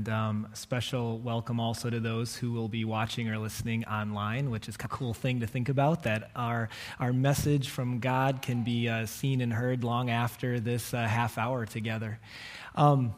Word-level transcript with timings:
And 0.00 0.08
um, 0.08 0.48
special 0.54 1.18
welcome 1.18 1.60
also 1.60 1.90
to 1.90 2.00
those 2.00 2.34
who 2.34 2.52
will 2.52 2.68
be 2.68 2.86
watching 2.86 3.28
or 3.28 3.36
listening 3.36 3.84
online, 3.84 4.48
which 4.48 4.66
is 4.66 4.76
a 4.76 4.88
cool 4.88 5.12
thing 5.12 5.40
to 5.40 5.46
think 5.46 5.68
about 5.68 6.04
that 6.04 6.30
our, 6.34 6.70
our 6.98 7.12
message 7.12 7.68
from 7.68 7.98
God 7.98 8.40
can 8.40 8.64
be 8.64 8.88
uh, 8.88 9.04
seen 9.04 9.42
and 9.42 9.52
heard 9.52 9.84
long 9.84 10.08
after 10.08 10.58
this 10.58 10.94
uh, 10.94 11.06
half 11.06 11.36
hour 11.36 11.66
together. 11.66 12.18
Um, 12.76 13.12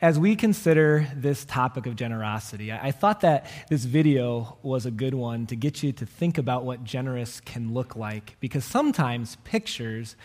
as 0.00 0.18
we 0.18 0.34
consider 0.34 1.06
this 1.14 1.44
topic 1.44 1.84
of 1.84 1.94
generosity, 1.94 2.72
I 2.72 2.90
thought 2.90 3.20
that 3.20 3.44
this 3.68 3.84
video 3.84 4.56
was 4.62 4.86
a 4.86 4.90
good 4.90 5.12
one 5.12 5.44
to 5.48 5.56
get 5.56 5.82
you 5.82 5.92
to 5.92 6.06
think 6.06 6.38
about 6.38 6.64
what 6.64 6.84
generous 6.84 7.38
can 7.40 7.74
look 7.74 7.96
like, 7.96 8.36
because 8.40 8.64
sometimes 8.64 9.36
pictures 9.44 10.16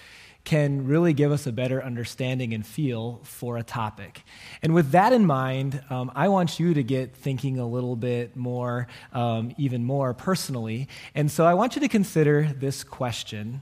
can 0.48 0.88
really 0.88 1.12
give 1.12 1.30
us 1.30 1.46
a 1.46 1.52
better 1.52 1.84
understanding 1.84 2.54
and 2.54 2.66
feel 2.66 3.20
for 3.24 3.58
a 3.58 3.64
topic. 3.64 4.24
And 4.62 4.74
with 4.74 4.92
that 4.92 5.12
in 5.12 5.26
mind, 5.26 5.84
um, 5.90 6.10
I 6.16 6.30
want 6.30 6.58
you 6.58 6.74
to 6.74 6.84
get 6.84 7.14
thinking 7.14 7.60
a 7.60 7.68
little 7.68 7.98
bit 7.98 8.38
more, 8.38 8.88
um, 9.12 9.54
even 9.58 9.84
more 9.84 10.14
personally. 10.14 10.88
And 11.14 11.30
so 11.30 11.46
I 11.46 11.54
want 11.54 11.76
you 11.76 11.82
to 11.82 11.90
consider 11.90 12.44
this 12.44 12.86
question. 12.86 13.60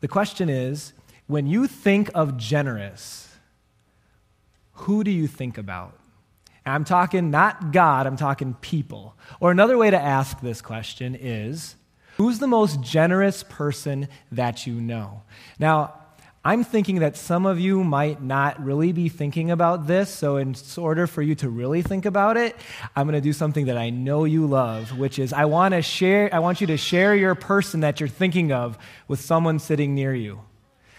The 0.00 0.08
question 0.08 0.48
is 0.48 0.94
when 1.26 1.46
you 1.46 1.66
think 1.66 2.10
of 2.14 2.38
generous, 2.38 3.36
who 4.72 5.04
do 5.04 5.10
you 5.10 5.26
think 5.26 5.58
about? 5.58 5.98
I'm 6.64 6.84
talking 6.84 7.30
not 7.30 7.72
God, 7.72 8.06
I'm 8.06 8.16
talking 8.16 8.54
people. 8.62 9.16
Or 9.38 9.50
another 9.50 9.76
way 9.76 9.90
to 9.90 10.00
ask 10.00 10.40
this 10.40 10.62
question 10.62 11.14
is 11.14 11.76
who's 12.16 12.38
the 12.38 12.46
most 12.46 12.80
generous 12.80 13.42
person 13.42 14.08
that 14.32 14.66
you 14.66 14.80
know? 14.80 15.20
Now, 15.58 16.05
I'm 16.46 16.62
thinking 16.62 17.00
that 17.00 17.16
some 17.16 17.44
of 17.44 17.58
you 17.58 17.82
might 17.82 18.22
not 18.22 18.64
really 18.64 18.92
be 18.92 19.08
thinking 19.08 19.50
about 19.50 19.88
this, 19.88 20.08
so 20.08 20.36
in 20.36 20.54
order 20.78 21.08
for 21.08 21.20
you 21.20 21.34
to 21.34 21.48
really 21.48 21.82
think 21.82 22.06
about 22.06 22.36
it, 22.36 22.54
I'm 22.94 23.08
going 23.08 23.20
to 23.20 23.20
do 23.20 23.32
something 23.32 23.66
that 23.66 23.76
I 23.76 23.90
know 23.90 24.22
you 24.22 24.46
love, 24.46 24.96
which 24.96 25.18
is 25.18 25.32
I 25.32 25.46
want 25.46 25.74
to 25.74 25.82
share 25.82 26.32
I 26.32 26.38
want 26.38 26.60
you 26.60 26.68
to 26.68 26.76
share 26.76 27.16
your 27.16 27.34
person 27.34 27.80
that 27.80 27.98
you're 27.98 28.08
thinking 28.08 28.52
of 28.52 28.78
with 29.08 29.20
someone 29.20 29.58
sitting 29.58 29.96
near 29.96 30.14
you. 30.14 30.38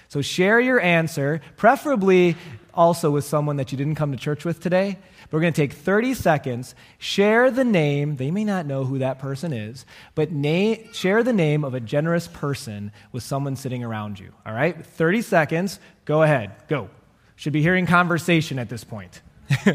So 0.09 0.22
share 0.22 0.59
your 0.59 0.81
answer, 0.81 1.40
preferably 1.56 2.36
also 2.78 3.11
with 3.11 3.25
someone 3.25 3.58
that 3.58 3.72
you 3.72 3.78
didn't 3.78 3.95
come 3.95 4.11
to 4.11 4.17
church 4.17 4.45
with 4.45 4.61
today. 4.61 4.97
But 5.23 5.33
we're 5.33 5.42
going 5.42 5.53
to 5.53 5.61
take 5.61 5.73
30 5.73 6.14
seconds, 6.14 6.75
share 7.00 7.52
the 7.52 7.66
name. 7.66 8.16
They 8.16 8.31
may 8.31 8.45
not 8.45 8.66
know 8.66 8.86
who 8.86 9.00
that 9.00 9.19
person 9.19 9.52
is, 9.52 9.86
but 10.16 10.31
name, 10.31 10.88
share 10.94 11.23
the 11.23 11.34
name 11.34 11.66
of 11.66 11.73
a 11.73 11.80
generous 11.80 12.28
person 12.28 12.92
with 13.11 13.23
someone 13.23 13.56
sitting 13.56 13.84
around 13.84 14.19
you. 14.19 14.31
All 14.45 14.53
right? 14.53 14.86
30 14.86 15.23
seconds. 15.23 15.80
Go 16.06 16.22
ahead. 16.22 16.52
Go. 16.69 16.89
Should 17.36 17.53
be 17.53 17.61
hearing 17.61 17.86
conversation 17.86 18.59
at 18.59 18.69
this 18.69 18.84
point. 18.84 19.22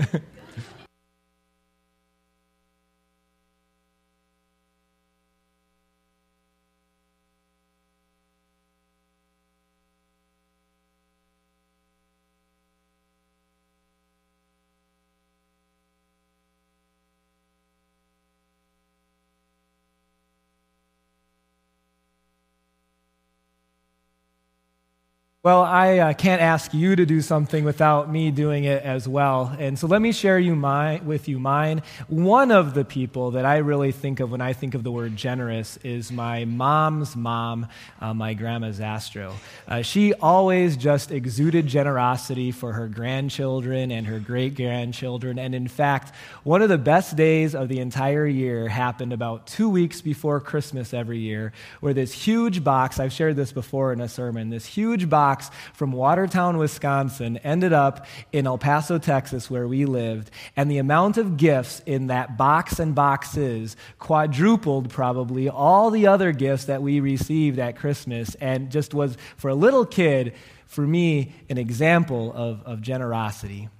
Well, 25.44 25.62
I 25.62 25.98
uh, 25.98 26.12
can't 26.12 26.40
ask 26.40 26.72
you 26.72 26.94
to 26.94 27.04
do 27.04 27.20
something 27.20 27.64
without 27.64 28.08
me 28.08 28.30
doing 28.30 28.62
it 28.62 28.80
as 28.84 29.08
well. 29.08 29.52
And 29.58 29.76
so 29.76 29.88
let 29.88 30.00
me 30.00 30.12
share 30.12 30.38
you 30.38 30.54
my, 30.54 31.00
with 31.04 31.26
you 31.26 31.40
mine. 31.40 31.82
One 32.06 32.52
of 32.52 32.74
the 32.74 32.84
people 32.84 33.32
that 33.32 33.44
I 33.44 33.56
really 33.56 33.90
think 33.90 34.20
of 34.20 34.30
when 34.30 34.40
I 34.40 34.52
think 34.52 34.74
of 34.76 34.84
the 34.84 34.92
word 34.92 35.16
generous 35.16 35.78
is 35.78 36.12
my 36.12 36.44
mom's 36.44 37.16
mom, 37.16 37.66
uh, 38.00 38.14
my 38.14 38.34
grandma 38.34 38.68
Zastro. 38.68 39.32
Uh, 39.66 39.82
she 39.82 40.14
always 40.14 40.76
just 40.76 41.10
exuded 41.10 41.66
generosity 41.66 42.52
for 42.52 42.74
her 42.74 42.86
grandchildren 42.86 43.90
and 43.90 44.06
her 44.06 44.20
great 44.20 44.54
grandchildren. 44.54 45.40
And 45.40 45.56
in 45.56 45.66
fact, 45.66 46.14
one 46.44 46.62
of 46.62 46.68
the 46.68 46.78
best 46.78 47.16
days 47.16 47.56
of 47.56 47.66
the 47.66 47.80
entire 47.80 48.28
year 48.28 48.68
happened 48.68 49.12
about 49.12 49.48
two 49.48 49.68
weeks 49.68 50.02
before 50.02 50.38
Christmas 50.38 50.94
every 50.94 51.18
year, 51.18 51.52
where 51.80 51.94
this 51.94 52.12
huge 52.12 52.62
box, 52.62 53.00
I've 53.00 53.12
shared 53.12 53.34
this 53.34 53.50
before 53.50 53.92
in 53.92 54.00
a 54.00 54.08
sermon, 54.08 54.48
this 54.48 54.66
huge 54.66 55.10
box 55.10 55.31
box 55.32 55.50
from 55.72 55.92
Watertown, 55.92 56.58
Wisconsin, 56.58 57.38
ended 57.38 57.72
up 57.72 58.06
in 58.32 58.46
El 58.46 58.58
Paso, 58.58 58.98
Texas, 58.98 59.50
where 59.50 59.66
we 59.66 59.86
lived. 59.86 60.30
And 60.56 60.70
the 60.70 60.76
amount 60.76 61.16
of 61.16 61.38
gifts 61.38 61.80
in 61.86 62.08
that 62.08 62.36
box 62.36 62.78
and 62.78 62.94
boxes 62.94 63.76
quadrupled 63.98 64.90
probably 64.90 65.48
all 65.48 65.90
the 65.90 66.06
other 66.06 66.32
gifts 66.32 66.66
that 66.66 66.82
we 66.82 67.00
received 67.00 67.58
at 67.58 67.76
Christmas 67.76 68.34
and 68.36 68.70
just 68.70 68.92
was, 68.92 69.16
for 69.38 69.48
a 69.48 69.54
little 69.54 69.86
kid, 69.86 70.34
for 70.66 70.86
me, 70.86 71.32
an 71.48 71.56
example 71.56 72.30
of, 72.34 72.62
of 72.64 72.82
generosity. 72.82 73.70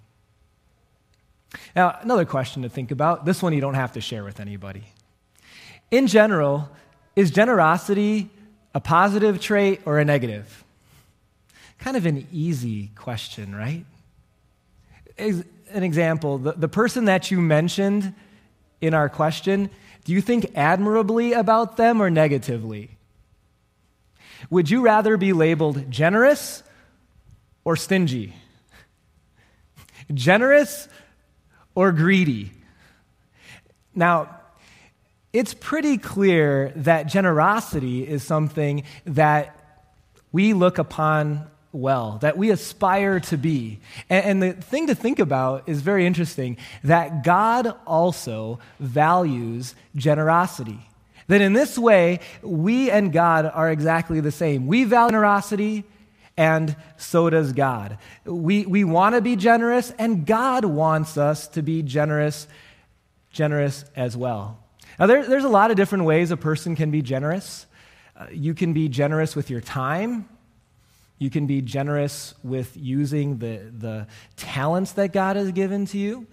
Now, 1.76 1.98
another 2.00 2.24
question 2.24 2.62
to 2.62 2.70
think 2.70 2.90
about 2.90 3.26
this 3.26 3.42
one 3.42 3.52
you 3.52 3.60
don't 3.60 3.74
have 3.74 3.92
to 3.92 4.00
share 4.00 4.24
with 4.24 4.40
anybody. 4.40 4.84
In 5.90 6.06
general, 6.06 6.70
is 7.14 7.30
generosity 7.30 8.30
a 8.74 8.80
positive 8.80 9.38
trait 9.38 9.80
or 9.84 9.98
a 9.98 10.04
negative? 10.04 10.61
Kind 11.82 11.96
of 11.96 12.06
an 12.06 12.28
easy 12.30 12.92
question, 12.94 13.52
right? 13.56 13.84
An 15.18 15.82
example, 15.82 16.38
the, 16.38 16.52
the 16.52 16.68
person 16.68 17.06
that 17.06 17.32
you 17.32 17.40
mentioned 17.40 18.14
in 18.80 18.94
our 18.94 19.08
question, 19.08 19.68
do 20.04 20.12
you 20.12 20.20
think 20.20 20.52
admirably 20.54 21.32
about 21.32 21.76
them 21.76 22.00
or 22.00 22.08
negatively? 22.08 22.90
Would 24.48 24.70
you 24.70 24.82
rather 24.82 25.16
be 25.16 25.32
labeled 25.32 25.90
generous 25.90 26.62
or 27.64 27.74
stingy? 27.74 28.32
Generous 30.14 30.86
or 31.74 31.90
greedy? 31.90 32.52
Now, 33.92 34.36
it's 35.32 35.52
pretty 35.52 35.98
clear 35.98 36.72
that 36.76 37.08
generosity 37.08 38.06
is 38.06 38.22
something 38.22 38.84
that 39.04 39.56
we 40.30 40.52
look 40.52 40.78
upon 40.78 41.48
well, 41.72 42.18
that 42.20 42.36
we 42.36 42.50
aspire 42.50 43.18
to 43.20 43.38
be. 43.38 43.80
And, 44.10 44.42
the 44.42 44.52
thing 44.52 44.88
to 44.88 44.94
think 44.94 45.18
about 45.18 45.68
is 45.68 45.80
very 45.80 46.06
interesting 46.06 46.58
that 46.84 47.24
God 47.24 47.74
also 47.86 48.60
values 48.78 49.74
generosity. 49.96 50.78
That 51.28 51.40
in 51.40 51.54
this 51.54 51.78
way, 51.78 52.20
we 52.42 52.90
and 52.90 53.12
God 53.12 53.46
are 53.46 53.70
exactly 53.70 54.20
the 54.20 54.32
same. 54.32 54.66
We 54.66 54.84
value 54.84 55.12
generosity, 55.12 55.84
and 56.36 56.76
so 56.98 57.30
does 57.30 57.52
God. 57.52 57.98
We, 58.24 58.66
we 58.66 58.84
want 58.84 59.14
to 59.14 59.20
be 59.20 59.36
generous, 59.36 59.92
and 59.98 60.26
God 60.26 60.64
wants 60.64 61.16
us 61.16 61.48
to 61.48 61.62
be 61.62 61.82
generous, 61.82 62.48
generous 63.30 63.84
as 63.96 64.16
well. 64.16 64.58
Now, 64.98 65.06
there, 65.06 65.26
there's 65.26 65.44
a 65.44 65.48
lot 65.48 65.70
of 65.70 65.76
different 65.76 66.04
ways 66.04 66.30
a 66.30 66.36
person 66.36 66.76
can 66.76 66.90
be 66.90 67.00
generous. 67.00 67.66
Uh, 68.14 68.26
you 68.30 68.52
can 68.52 68.72
be 68.74 68.88
generous 68.88 69.34
with 69.34 69.48
your 69.48 69.60
time. 69.60 70.28
You 71.22 71.30
can 71.30 71.46
be 71.46 71.62
generous 71.62 72.34
with 72.42 72.76
using 72.76 73.38
the, 73.38 73.70
the 73.78 74.08
talents 74.34 74.90
that 74.94 75.12
God 75.12 75.36
has 75.36 75.52
given 75.52 75.86
to 75.86 75.98
you. 75.98 76.26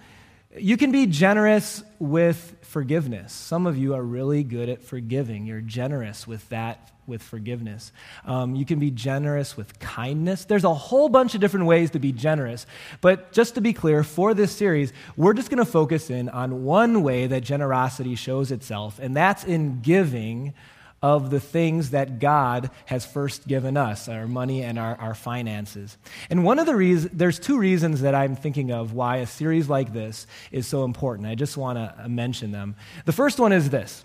You 0.58 0.78
can 0.78 0.92
be 0.92 1.06
generous 1.06 1.84
with 2.00 2.56
forgiveness. 2.62 3.32
Some 3.32 3.68
of 3.68 3.78
you 3.78 3.94
are 3.94 4.02
really 4.02 4.44
good 4.44 4.68
at 4.68 4.82
forgiving. 4.82 5.46
You're 5.46 5.62
generous 5.62 6.26
with 6.26 6.50
that, 6.50 6.90
with 7.06 7.22
forgiveness. 7.22 7.92
Um, 8.26 8.56
you 8.56 8.66
can 8.66 8.80
be 8.80 8.90
generous 8.90 9.56
with 9.56 9.78
kindness. 9.78 10.46
There's 10.46 10.64
a 10.64 10.74
whole 10.74 11.08
bunch 11.08 11.36
of 11.36 11.40
different 11.40 11.68
ways 11.68 11.92
to 11.92 12.00
be 12.00 12.12
generous. 12.12 12.66
But 13.00 13.32
just 13.32 13.54
to 13.56 13.62
be 13.62 13.74
clear, 13.74 14.04
for 14.04 14.34
this 14.34 14.52
series, 14.52 14.92
we're 15.16 15.36
just 15.36 15.52
going 15.52 15.64
to 15.64 15.72
focus 15.72 16.09
in 16.09 16.30
on 16.30 16.64
one 16.64 17.03
way 17.03 17.28
that 17.28 17.42
generosity 17.42 18.16
shows 18.16 18.52
itself, 18.52 18.97
and 18.97 19.16
that's 19.16 19.44
in 19.44 19.82
giving 19.82 20.56
of 21.01 21.29
the 21.29 21.40
things 21.40 21.91
that 21.91 22.19
God 22.19 22.69
has 22.85 23.05
first 23.05 23.47
given 23.47 23.78
us 23.78 24.09
our 24.09 24.28
money 24.28 24.63
and 24.63 24.78
our, 24.78 24.96
our 24.96 25.16
finances. 25.16 25.97
And 26.29 26.43
one 26.43 26.59
of 26.59 26.66
the 26.66 26.75
reasons, 26.75 27.13
there's 27.16 27.40
two 27.40 27.57
reasons 27.57 28.01
that 28.01 28.16
I'm 28.16 28.35
thinking 28.35 28.72
of 28.72 28.93
why 28.93 29.17
a 29.17 29.28
series 29.28 29.69
like 29.69 29.93
this 29.93 30.28
is 30.51 30.67
so 30.67 30.84
important. 30.84 31.28
I 31.28 31.35
just 31.35 31.57
want 31.57 31.78
to 31.78 32.03
uh, 32.03 32.07
mention 32.07 32.51
them. 32.51 32.75
The 33.05 33.13
first 33.13 33.40
one 33.40 33.51
is 33.53 33.69
this. 33.69 34.03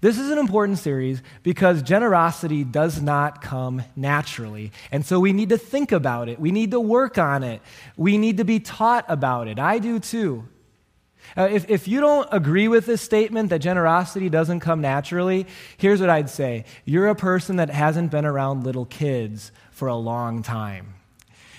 This 0.00 0.18
is 0.18 0.30
an 0.30 0.38
important 0.38 0.78
series 0.78 1.22
because 1.42 1.82
generosity 1.82 2.64
does 2.64 3.00
not 3.00 3.40
come 3.40 3.82
naturally. 3.94 4.72
And 4.90 5.06
so 5.06 5.20
we 5.20 5.32
need 5.32 5.48
to 5.50 5.58
think 5.58 5.90
about 5.92 6.28
it. 6.28 6.38
We 6.38 6.52
need 6.52 6.72
to 6.72 6.80
work 6.80 7.16
on 7.18 7.42
it. 7.42 7.62
We 7.96 8.18
need 8.18 8.36
to 8.38 8.44
be 8.44 8.60
taught 8.60 9.06
about 9.08 9.48
it. 9.48 9.58
I 9.58 9.78
do 9.78 9.98
too. 9.98 10.48
Uh, 11.36 11.48
if, 11.50 11.68
if 11.70 11.88
you 11.88 12.00
don't 12.00 12.28
agree 12.30 12.68
with 12.68 12.86
this 12.86 13.00
statement 13.00 13.50
that 13.50 13.60
generosity 13.60 14.28
doesn't 14.28 14.60
come 14.60 14.80
naturally, 14.80 15.46
here's 15.76 16.00
what 16.00 16.10
I'd 16.10 16.30
say 16.30 16.64
you're 16.84 17.08
a 17.08 17.14
person 17.14 17.56
that 17.56 17.70
hasn't 17.70 18.10
been 18.10 18.26
around 18.26 18.64
little 18.64 18.86
kids 18.86 19.52
for 19.70 19.88
a 19.88 19.96
long 19.96 20.42
time. 20.42 20.94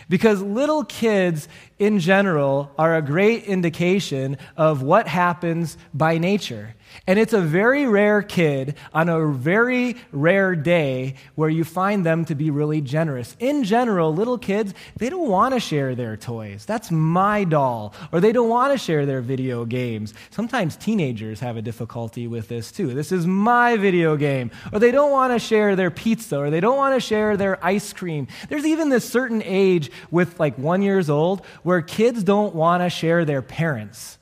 Because 0.09 0.41
little 0.41 0.85
kids 0.85 1.49
in 1.79 1.99
general 1.99 2.71
are 2.77 2.95
a 2.95 3.01
great 3.01 3.43
indication 3.43 4.37
of 4.55 4.81
what 4.81 5.07
happens 5.07 5.77
by 5.93 6.17
nature. 6.17 6.75
And 7.05 7.17
it's 7.17 7.33
a 7.33 7.41
very 7.41 7.85
rare 7.85 8.21
kid 8.21 8.75
on 8.93 9.09
a 9.09 9.27
very 9.27 9.95
rare 10.11 10.55
day 10.55 11.15
where 11.35 11.49
you 11.49 11.63
find 11.63 12.05
them 12.05 12.25
to 12.25 12.35
be 12.35 12.51
really 12.51 12.81
generous. 12.81 13.35
In 13.39 13.63
general, 13.63 14.13
little 14.13 14.37
kids, 14.37 14.73
they 14.97 15.09
don't 15.09 15.29
want 15.29 15.53
to 15.53 15.59
share 15.59 15.95
their 15.95 16.17
toys. 16.17 16.65
That's 16.65 16.91
my 16.91 17.43
doll. 17.43 17.93
Or 18.11 18.19
they 18.19 18.31
don't 18.31 18.49
want 18.49 18.73
to 18.73 18.77
share 18.77 19.05
their 19.05 19.21
video 19.21 19.65
games. 19.65 20.13
Sometimes 20.31 20.75
teenagers 20.75 21.39
have 21.39 21.57
a 21.57 21.61
difficulty 21.61 22.27
with 22.27 22.47
this 22.47 22.71
too. 22.71 22.93
This 22.93 23.11
is 23.11 23.25
my 23.25 23.77
video 23.77 24.17
game. 24.17 24.51
Or 24.73 24.79
they 24.79 24.91
don't 24.91 25.11
want 25.11 25.33
to 25.33 25.39
share 25.39 25.75
their 25.75 25.91
pizza. 25.91 26.37
Or 26.37 26.49
they 26.49 26.59
don't 26.59 26.77
want 26.77 26.95
to 26.95 26.99
share 26.99 27.37
their 27.37 27.63
ice 27.63 27.93
cream. 27.93 28.27
There's 28.49 28.65
even 28.65 28.89
this 28.89 29.07
certain 29.07 29.41
age 29.43 29.91
with 30.11 30.39
like 30.39 30.57
one 30.57 30.81
years 30.81 31.09
old 31.09 31.45
where 31.63 31.81
kids 31.81 32.23
don't 32.23 32.55
want 32.55 32.83
to 32.83 32.89
share 32.89 33.25
their 33.25 33.41
parents. 33.41 34.16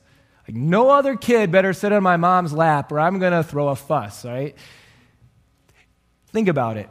Like, 0.46 0.56
no 0.56 0.90
other 0.90 1.16
kid 1.16 1.50
better 1.50 1.72
sit 1.72 1.92
on 1.92 2.02
my 2.02 2.16
mom's 2.16 2.52
lap 2.52 2.92
or 2.92 3.00
I'm 3.00 3.18
going 3.18 3.32
to 3.32 3.42
throw 3.42 3.68
a 3.68 3.76
fuss, 3.76 4.24
right? 4.24 4.56
Think 6.28 6.48
about 6.48 6.76
it. 6.76 6.88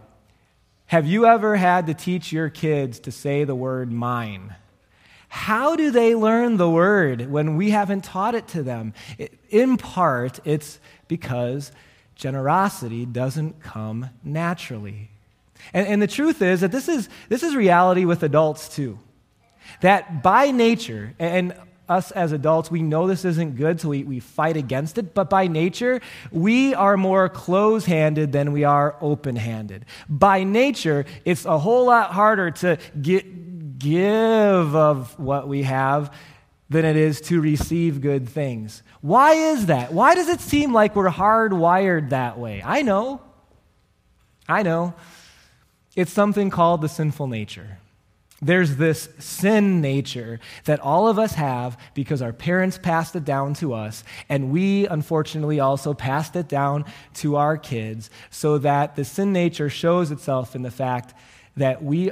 Have 0.88 1.06
you 1.06 1.26
ever 1.26 1.56
had 1.56 1.88
to 1.88 1.94
teach 1.94 2.32
your 2.32 2.50
kids 2.50 3.00
to 3.02 3.12
say 3.12 3.44
the 3.44 3.56
word 3.56 3.92
mine? 3.92 4.56
How 5.30 5.76
do 5.76 5.92
they 5.92 6.16
learn 6.16 6.58
the 6.58 6.70
word 6.70 7.30
when 7.30 7.58
we 7.58 7.72
haven't 7.72 8.04
taught 8.04 8.36
it 8.36 8.48
to 8.50 8.64
them? 8.64 8.94
In 9.50 9.78
part, 9.78 10.40
it's 10.46 10.80
because 11.08 11.72
generosity 12.16 13.06
doesn't 13.06 13.62
come 13.62 14.10
naturally. 14.24 15.10
And, 15.74 15.88
and, 15.88 16.02
the 16.02 16.08
truth 16.08 16.42
is 16.42 16.62
that 16.62 16.72
this 16.72 16.88
is, 16.88 17.10
this 17.28 17.44
is 17.44 17.56
reality 17.56 18.06
with 18.06 18.24
adults 18.24 18.70
too. 18.70 19.00
That 19.82 20.22
by 20.22 20.52
nature, 20.52 21.16
and 21.18 21.56
us 21.88 22.12
as 22.12 22.32
adults, 22.32 22.72
we 22.72 22.82
know 22.82 23.08
this 23.08 23.26
isn't 23.26 23.56
good, 23.56 23.82
so 23.82 23.90
we, 23.90 24.04
we 24.04 24.20
fight 24.20 24.58
against 24.58 24.98
it. 24.98 25.14
But 25.14 25.30
by 25.30 25.48
nature, 25.48 26.02
we 26.32 26.74
are 26.74 26.98
more 26.98 27.30
close 27.30 27.86
handed 27.86 28.32
than 28.32 28.52
we 28.52 28.64
are 28.64 28.96
open 29.02 29.36
handed. 29.36 29.86
By 30.10 30.44
nature, 30.44 31.06
it's 31.24 31.46
a 31.46 31.58
whole 31.58 31.86
lot 31.86 32.12
harder 32.12 32.52
to 32.52 32.78
get, 33.02 33.80
give 33.80 34.76
of 34.76 35.18
what 35.20 35.48
we 35.48 35.64
have 35.64 36.14
than 36.70 36.86
it 36.86 36.96
is 36.96 37.22
to 37.22 37.40
receive 37.40 38.02
good 38.02 38.28
things. 38.28 38.82
Why 39.02 39.34
is 39.34 39.68
that? 39.68 39.94
Why 39.94 40.16
does 40.16 40.30
it 40.30 40.42
seem 40.42 40.74
like 40.74 40.96
we're 40.96 41.10
hardwired 41.10 42.10
that 42.10 42.40
way? 42.40 42.62
I 42.66 42.82
know. 42.82 43.22
I 44.48 44.64
know. 44.64 44.94
It's 45.96 46.12
something 46.12 46.50
called 46.50 46.82
the 46.82 46.90
sinful 46.90 47.28
nature. 47.28 47.78
There's 48.42 48.76
this 48.76 49.08
sin 49.18 49.80
nature 49.80 50.40
that 50.66 50.82
all 50.82 51.08
of 51.08 51.18
us 51.18 51.36
have 51.36 51.78
because 51.94 52.22
our 52.22 52.34
parents 52.34 52.78
passed 52.78 53.16
it 53.16 53.24
down 53.24 53.54
to 53.56 53.74
us, 53.74 54.04
and 54.28 54.52
we 54.52 54.88
unfortunately 54.88 55.60
also 55.60 55.94
passed 55.94 56.36
it 56.36 56.50
down 56.50 56.86
to 57.16 57.38
our 57.38 57.58
kids, 57.58 58.10
so 58.30 58.58
that 58.58 58.96
the 58.96 59.06
sin 59.06 59.32
nature 59.32 59.70
shows 59.70 60.12
itself 60.12 60.56
in 60.56 60.64
the 60.64 60.72
fact 60.72 61.14
that 61.56 61.82
we 61.82 62.12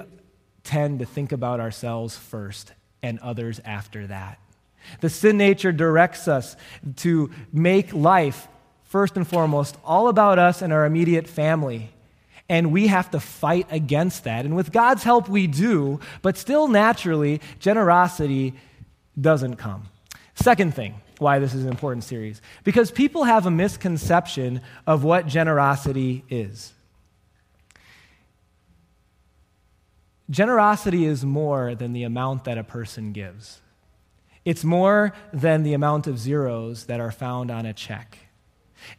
tend 0.64 1.00
to 1.00 1.06
think 1.06 1.34
about 1.34 1.60
ourselves 1.60 2.18
first 2.18 2.72
and 3.02 3.20
others 3.20 3.60
after 3.66 4.08
that. 4.08 4.40
The 5.02 5.10
sin 5.10 5.38
nature 5.38 5.74
directs 5.74 6.30
us 6.30 6.56
to 6.98 7.32
make 7.52 7.94
life, 7.94 8.48
first 8.84 9.18
and 9.18 9.28
foremost, 9.28 9.76
all 9.84 10.08
about 10.08 10.40
us 10.40 10.62
and 10.62 10.72
our 10.72 10.86
immediate 10.86 11.28
family 11.28 11.90
and 12.50 12.72
we 12.72 12.88
have 12.88 13.12
to 13.12 13.20
fight 13.20 13.68
against 13.72 14.26
that. 14.26 14.46
And 14.46 14.56
with 14.56 14.72
God's 14.72 15.04
help, 15.04 15.30
we 15.30 15.48
do, 15.48 16.00
but 16.22 16.38
still, 16.38 16.68
naturally, 16.68 17.42
generosity 17.60 18.54
doesn't 19.20 19.56
come. 19.56 19.86
Second 20.36 20.74
thing 20.74 20.96
why 21.20 21.40
this 21.40 21.54
is 21.54 21.64
an 21.64 21.70
important 21.70 22.04
series 22.04 22.42
because 22.64 22.92
people 22.92 23.24
have 23.24 23.46
a 23.46 23.52
misconception 23.52 24.62
of 24.86 25.04
what 25.04 25.28
generosity 25.28 26.24
is. 26.30 26.74
Generosity 30.30 31.06
is 31.06 31.24
more 31.24 31.76
than 31.76 31.94
the 31.94 32.04
amount 32.04 32.46
that 32.46 32.58
a 32.58 32.64
person 32.64 33.12
gives. 33.12 33.62
It's 34.46 34.64
more 34.64 35.14
than 35.32 35.64
the 35.64 35.74
amount 35.74 36.08
of 36.08 36.18
zeros 36.18 36.86
that 36.86 37.00
are 37.00 37.12
found 37.12 37.52
on 37.52 37.66
a 37.66 37.74
check. 37.74 38.18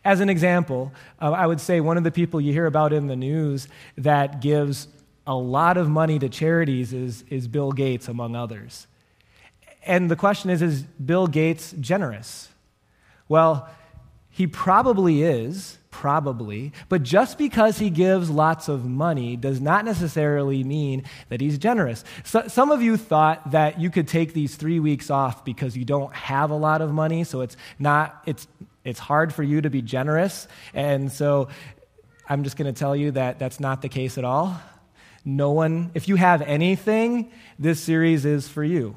As 0.05 0.21
an 0.21 0.29
example, 0.29 0.93
uh, 1.21 1.33
I 1.33 1.47
would 1.47 1.61
say 1.61 1.81
one 1.81 1.97
of 1.97 2.05
the 2.05 2.11
people 2.11 2.41
you 2.41 2.53
hear 2.53 2.67
about 2.67 2.93
in 2.93 3.07
the 3.07 3.17
news 3.17 3.69
that 3.97 4.41
gives 4.41 4.89
a 5.27 5.35
lot 5.35 5.77
of 5.77 5.89
money 5.89 6.19
to 6.19 6.29
charities 6.29 6.93
is, 6.93 7.25
is 7.31 7.49
Bill 7.49 7.73
Gates, 7.73 8.09
among 8.09 8.37
others. 8.37 8.87
And 9.85 10.11
the 10.11 10.17
question 10.17 10.51
is 10.51 10.63
is 10.63 10.83
Bill 10.83 11.27
Gates 11.27 11.75
generous? 11.81 12.49
Well, 13.29 13.69
he 14.31 14.47
probably 14.47 15.23
is, 15.23 15.79
probably, 15.91 16.73
but 16.89 17.05
just 17.05 17.39
because 17.39 17.79
he 17.79 17.89
gives 17.89 18.29
lots 18.29 18.69
of 18.69 18.85
money 18.85 19.37
does 19.37 19.61
not 19.61 19.85
necessarily 19.85 20.65
mean 20.65 21.05
that 21.29 21.41
he's 21.41 21.57
generous. 21.57 22.03
So, 22.25 22.49
some 22.49 22.73
of 22.73 22.83
you 22.83 22.97
thought 22.97 23.53
that 23.53 23.81
you 23.81 23.91
could 23.91 24.09
take 24.09 24.33
these 24.33 24.57
three 24.57 24.81
weeks 24.81 25.09
off 25.09 25.45
because 25.45 25.77
you 25.77 25.85
don't 25.85 26.13
have 26.13 26.51
a 26.51 26.57
lot 26.57 26.83
of 26.83 26.93
money, 26.93 27.23
so 27.23 27.43
it's 27.43 27.57
not, 27.79 28.23
it's 28.27 28.49
it's 28.85 29.01
hard 29.01 29.33
for 29.33 29.43
you 29.43 29.61
to 29.63 29.71
be 29.71 29.83
generous. 29.83 30.47
And 30.73 31.11
so 31.11 31.49
I'm 32.29 32.45
just 32.45 32.57
going 32.57 32.73
to 32.73 32.79
tell 32.79 32.95
you 32.95 33.13
that 33.13 33.39
that's 33.39 33.61
not 33.61 33.83
the 33.83 33.89
case 33.89 34.19
at 34.19 34.25
all. 34.25 34.61
No 35.25 35.53
one, 35.53 35.91
if 35.95 36.09
you 36.09 36.17
have 36.17 36.43
anything, 36.43 37.33
this 37.59 37.81
series 37.81 38.25
is 38.25 38.47
for 38.47 38.63
you. 38.63 38.97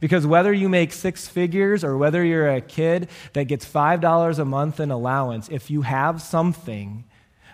Because 0.00 0.26
whether 0.26 0.52
you 0.52 0.68
make 0.68 0.92
six 0.92 1.26
figures 1.26 1.82
or 1.82 1.96
whether 1.96 2.24
you're 2.24 2.48
a 2.48 2.60
kid 2.60 3.08
that 3.32 3.44
gets 3.44 3.66
$5 3.66 4.38
a 4.38 4.44
month 4.44 4.78
in 4.78 4.90
allowance, 4.90 5.48
if 5.48 5.70
you 5.70 5.82
have 5.82 6.22
something 6.22 7.04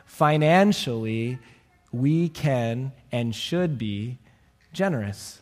financially, 0.05 1.39
we 1.93 2.29
can 2.29 2.93
and 3.11 3.35
should 3.35 3.79
be 3.79 4.19
generous. 4.73 5.41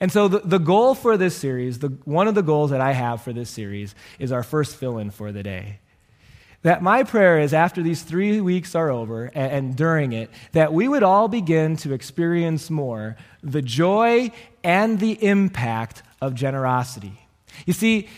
And 0.00 0.12
so, 0.12 0.28
the, 0.28 0.38
the 0.40 0.58
goal 0.58 0.94
for 0.94 1.16
this 1.16 1.36
series, 1.36 1.80
the, 1.80 1.88
one 2.04 2.28
of 2.28 2.34
the 2.34 2.42
goals 2.42 2.70
that 2.70 2.80
I 2.80 2.92
have 2.92 3.22
for 3.22 3.32
this 3.32 3.50
series, 3.50 3.94
is 4.18 4.30
our 4.30 4.42
first 4.42 4.76
fill 4.76 4.98
in 4.98 5.10
for 5.10 5.32
the 5.32 5.42
day. 5.42 5.80
That 6.62 6.82
my 6.82 7.04
prayer 7.04 7.38
is 7.38 7.54
after 7.54 7.82
these 7.82 8.02
three 8.02 8.40
weeks 8.40 8.74
are 8.74 8.90
over 8.90 9.26
and, 9.26 9.52
and 9.52 9.76
during 9.76 10.12
it, 10.12 10.30
that 10.52 10.72
we 10.72 10.88
would 10.88 11.02
all 11.02 11.28
begin 11.28 11.76
to 11.78 11.92
experience 11.92 12.70
more 12.70 13.16
the 13.42 13.62
joy 13.62 14.32
and 14.62 14.98
the 14.98 15.24
impact 15.24 16.02
of 16.20 16.34
generosity. 16.34 17.28
You 17.66 17.72
see, 17.72 18.08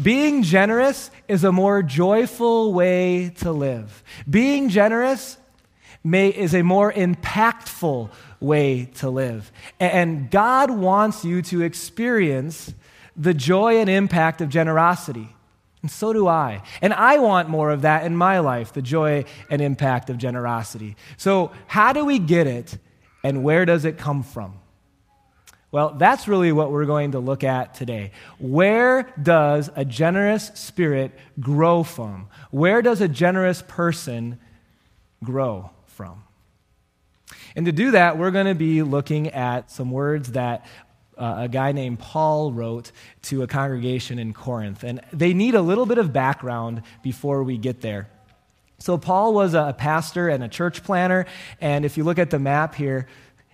being 0.00 0.42
generous 0.42 1.10
is 1.26 1.44
a 1.44 1.52
more 1.52 1.82
joyful 1.82 2.72
way 2.72 3.30
to 3.38 3.50
live. 3.50 4.04
Being 4.28 4.68
generous 4.68 5.38
may, 6.06 6.28
is 6.28 6.54
a 6.54 6.62
more 6.62 6.92
impactful 6.92 8.10
way 8.38 8.86
to 8.94 9.10
live. 9.10 9.50
And 9.80 10.30
God 10.30 10.70
wants 10.70 11.24
you 11.24 11.42
to 11.42 11.62
experience 11.62 12.72
the 13.16 13.34
joy 13.34 13.78
and 13.78 13.90
impact 13.90 14.40
of 14.40 14.48
generosity. 14.48 15.34
And 15.82 15.90
so 15.90 16.12
do 16.12 16.28
I. 16.28 16.62
And 16.80 16.92
I 16.94 17.18
want 17.18 17.48
more 17.48 17.70
of 17.70 17.82
that 17.82 18.04
in 18.04 18.16
my 18.16 18.38
life 18.38 18.72
the 18.72 18.82
joy 18.82 19.24
and 19.50 19.60
impact 19.60 20.08
of 20.08 20.18
generosity. 20.18 20.96
So, 21.16 21.52
how 21.66 21.92
do 21.92 22.04
we 22.04 22.18
get 22.18 22.46
it, 22.46 22.78
and 23.22 23.42
where 23.42 23.64
does 23.64 23.84
it 23.84 23.98
come 23.98 24.22
from? 24.22 24.60
Well, 25.72 25.94
that's 25.98 26.28
really 26.28 26.52
what 26.52 26.70
we're 26.70 26.86
going 26.86 27.12
to 27.12 27.18
look 27.18 27.44
at 27.44 27.74
today. 27.74 28.12
Where 28.38 29.12
does 29.20 29.70
a 29.74 29.84
generous 29.84 30.50
spirit 30.54 31.12
grow 31.40 31.82
from? 31.82 32.28
Where 32.50 32.80
does 32.80 33.00
a 33.00 33.08
generous 33.08 33.62
person 33.66 34.38
grow 35.22 35.70
from? 35.96 36.22
And 37.56 37.66
to 37.66 37.72
do 37.72 37.92
that, 37.92 38.18
we're 38.18 38.30
going 38.30 38.46
to 38.46 38.54
be 38.54 38.82
looking 38.82 39.28
at 39.28 39.70
some 39.70 39.90
words 39.90 40.32
that 40.32 40.66
uh, 41.16 41.36
a 41.40 41.48
guy 41.48 41.72
named 41.72 41.98
Paul 41.98 42.52
wrote 42.52 42.92
to 43.22 43.42
a 43.42 43.46
congregation 43.46 44.18
in 44.18 44.34
Corinth. 44.34 44.84
And 44.84 45.00
they 45.12 45.32
need 45.32 45.54
a 45.54 45.62
little 45.62 45.86
bit 45.86 45.96
of 45.96 46.12
background 46.12 46.82
before 47.02 47.42
we 47.42 47.56
get 47.56 47.80
there. 47.80 48.08
So, 48.78 48.98
Paul 48.98 49.32
was 49.32 49.54
a 49.54 49.74
pastor 49.76 50.28
and 50.28 50.44
a 50.44 50.48
church 50.48 50.84
planner. 50.84 51.24
And 51.62 51.86
if 51.86 51.96
you 51.96 52.04
look 52.04 52.18
at 52.18 52.28
the 52.28 52.38
map 52.38 52.74
here, 52.74 53.06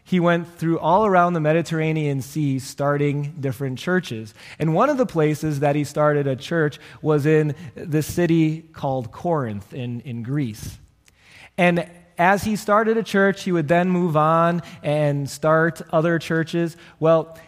he 0.03 0.19
went 0.19 0.59
through 0.59 0.81
all 0.81 1.07
around 1.07 1.35
the 1.35 1.41
Mediterranean 1.41 2.23
Sea 2.23 2.59
starting 2.59 3.37
different 3.39 3.79
churches. 3.79 4.35
And 4.59 4.75
one 4.75 4.91
of 4.91 4.97
the 4.99 5.07
places 5.07 5.61
that 5.61 5.77
he 5.77 5.85
started 5.85 6.27
a 6.27 6.35
church 6.35 6.81
was 7.03 7.25
in 7.25 7.55
the 7.77 8.03
city 8.03 8.63
called 8.63 9.13
Corinth 9.13 9.73
in, 9.73 10.01
in 10.01 10.25
Greece. 10.25 10.77
And 11.57 11.89
as 12.19 12.45
he 12.45 12.57
started 12.57 12.97
a 12.97 13.03
church, 13.03 13.43
he 13.45 13.53
would 13.53 13.69
then 13.69 13.91
move 13.91 14.17
on 14.17 14.63
and 14.83 15.29
start 15.29 15.83
other 15.93 16.19
churches. 16.19 16.77
Well, 17.01 17.39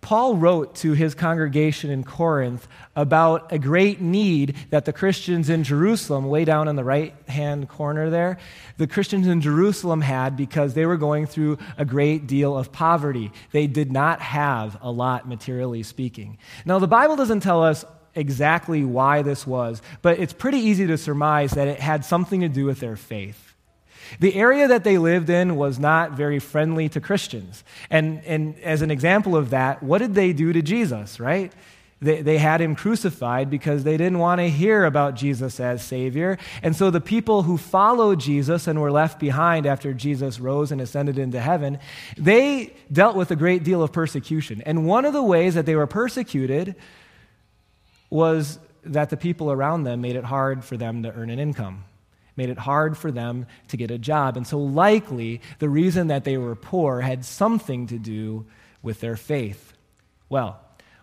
Paul 0.00 0.36
wrote 0.36 0.76
to 0.76 0.92
his 0.92 1.14
congregation 1.14 1.90
in 1.90 2.04
Corinth 2.04 2.66
about 2.94 3.52
a 3.52 3.58
great 3.58 4.00
need 4.00 4.56
that 4.70 4.84
the 4.84 4.92
Christians 4.92 5.50
in 5.50 5.64
Jerusalem, 5.64 6.28
way 6.28 6.44
down 6.44 6.68
in 6.68 6.76
the 6.76 6.84
right 6.84 7.14
hand 7.28 7.68
corner 7.68 8.08
there, 8.08 8.38
the 8.76 8.86
Christians 8.86 9.26
in 9.26 9.40
Jerusalem 9.40 10.00
had 10.00 10.36
because 10.36 10.74
they 10.74 10.86
were 10.86 10.96
going 10.96 11.26
through 11.26 11.58
a 11.76 11.84
great 11.84 12.26
deal 12.26 12.56
of 12.56 12.72
poverty. 12.72 13.32
They 13.50 13.66
did 13.66 13.92
not 13.92 14.20
have 14.20 14.78
a 14.80 14.90
lot, 14.90 15.28
materially 15.28 15.82
speaking. 15.82 16.38
Now, 16.64 16.78
the 16.78 16.88
Bible 16.88 17.16
doesn't 17.16 17.40
tell 17.40 17.62
us 17.62 17.84
exactly 18.14 18.84
why 18.84 19.22
this 19.22 19.46
was, 19.46 19.82
but 20.00 20.18
it's 20.18 20.32
pretty 20.32 20.58
easy 20.58 20.86
to 20.86 20.96
surmise 20.96 21.52
that 21.52 21.68
it 21.68 21.80
had 21.80 22.04
something 22.04 22.40
to 22.40 22.48
do 22.48 22.64
with 22.64 22.80
their 22.80 22.96
faith. 22.96 23.47
The 24.20 24.34
area 24.34 24.68
that 24.68 24.84
they 24.84 24.98
lived 24.98 25.30
in 25.30 25.56
was 25.56 25.78
not 25.78 26.12
very 26.12 26.38
friendly 26.38 26.88
to 26.90 27.00
Christians. 27.00 27.64
And, 27.90 28.22
and 28.24 28.58
as 28.60 28.82
an 28.82 28.90
example 28.90 29.36
of 29.36 29.50
that, 29.50 29.82
what 29.82 29.98
did 29.98 30.14
they 30.14 30.32
do 30.32 30.52
to 30.52 30.62
Jesus, 30.62 31.20
right? 31.20 31.52
They, 32.00 32.22
they 32.22 32.38
had 32.38 32.60
him 32.60 32.76
crucified 32.76 33.50
because 33.50 33.82
they 33.82 33.96
didn't 33.96 34.18
want 34.18 34.40
to 34.40 34.48
hear 34.48 34.84
about 34.84 35.16
Jesus 35.16 35.58
as 35.58 35.84
Savior. 35.84 36.38
And 36.62 36.76
so 36.76 36.90
the 36.90 37.00
people 37.00 37.42
who 37.42 37.56
followed 37.58 38.20
Jesus 38.20 38.68
and 38.68 38.80
were 38.80 38.92
left 38.92 39.18
behind 39.18 39.66
after 39.66 39.92
Jesus 39.92 40.38
rose 40.38 40.70
and 40.70 40.80
ascended 40.80 41.18
into 41.18 41.40
heaven, 41.40 41.78
they 42.16 42.72
dealt 42.92 43.16
with 43.16 43.32
a 43.32 43.36
great 43.36 43.64
deal 43.64 43.82
of 43.82 43.92
persecution. 43.92 44.62
And 44.64 44.86
one 44.86 45.04
of 45.04 45.12
the 45.12 45.22
ways 45.22 45.54
that 45.54 45.66
they 45.66 45.74
were 45.74 45.88
persecuted 45.88 46.76
was 48.10 48.60
that 48.84 49.10
the 49.10 49.16
people 49.16 49.50
around 49.50 49.82
them 49.82 50.00
made 50.00 50.14
it 50.14 50.24
hard 50.24 50.64
for 50.64 50.76
them 50.76 51.02
to 51.02 51.12
earn 51.12 51.30
an 51.30 51.40
income 51.40 51.84
made 52.38 52.48
it 52.48 52.58
hard 52.58 52.96
for 52.96 53.10
them 53.10 53.46
to 53.66 53.76
get 53.76 53.90
a 53.90 53.98
job. 53.98 54.36
And 54.36 54.46
so, 54.46 54.58
likely, 54.58 55.42
the 55.58 55.68
reason 55.68 56.06
that 56.06 56.24
they 56.24 56.38
were 56.38 56.54
poor 56.54 57.00
had 57.00 57.24
something 57.24 57.88
to 57.88 57.98
do 57.98 58.46
with 58.80 59.00
their 59.00 59.16
faith. 59.16 59.74
Well, 60.30 60.60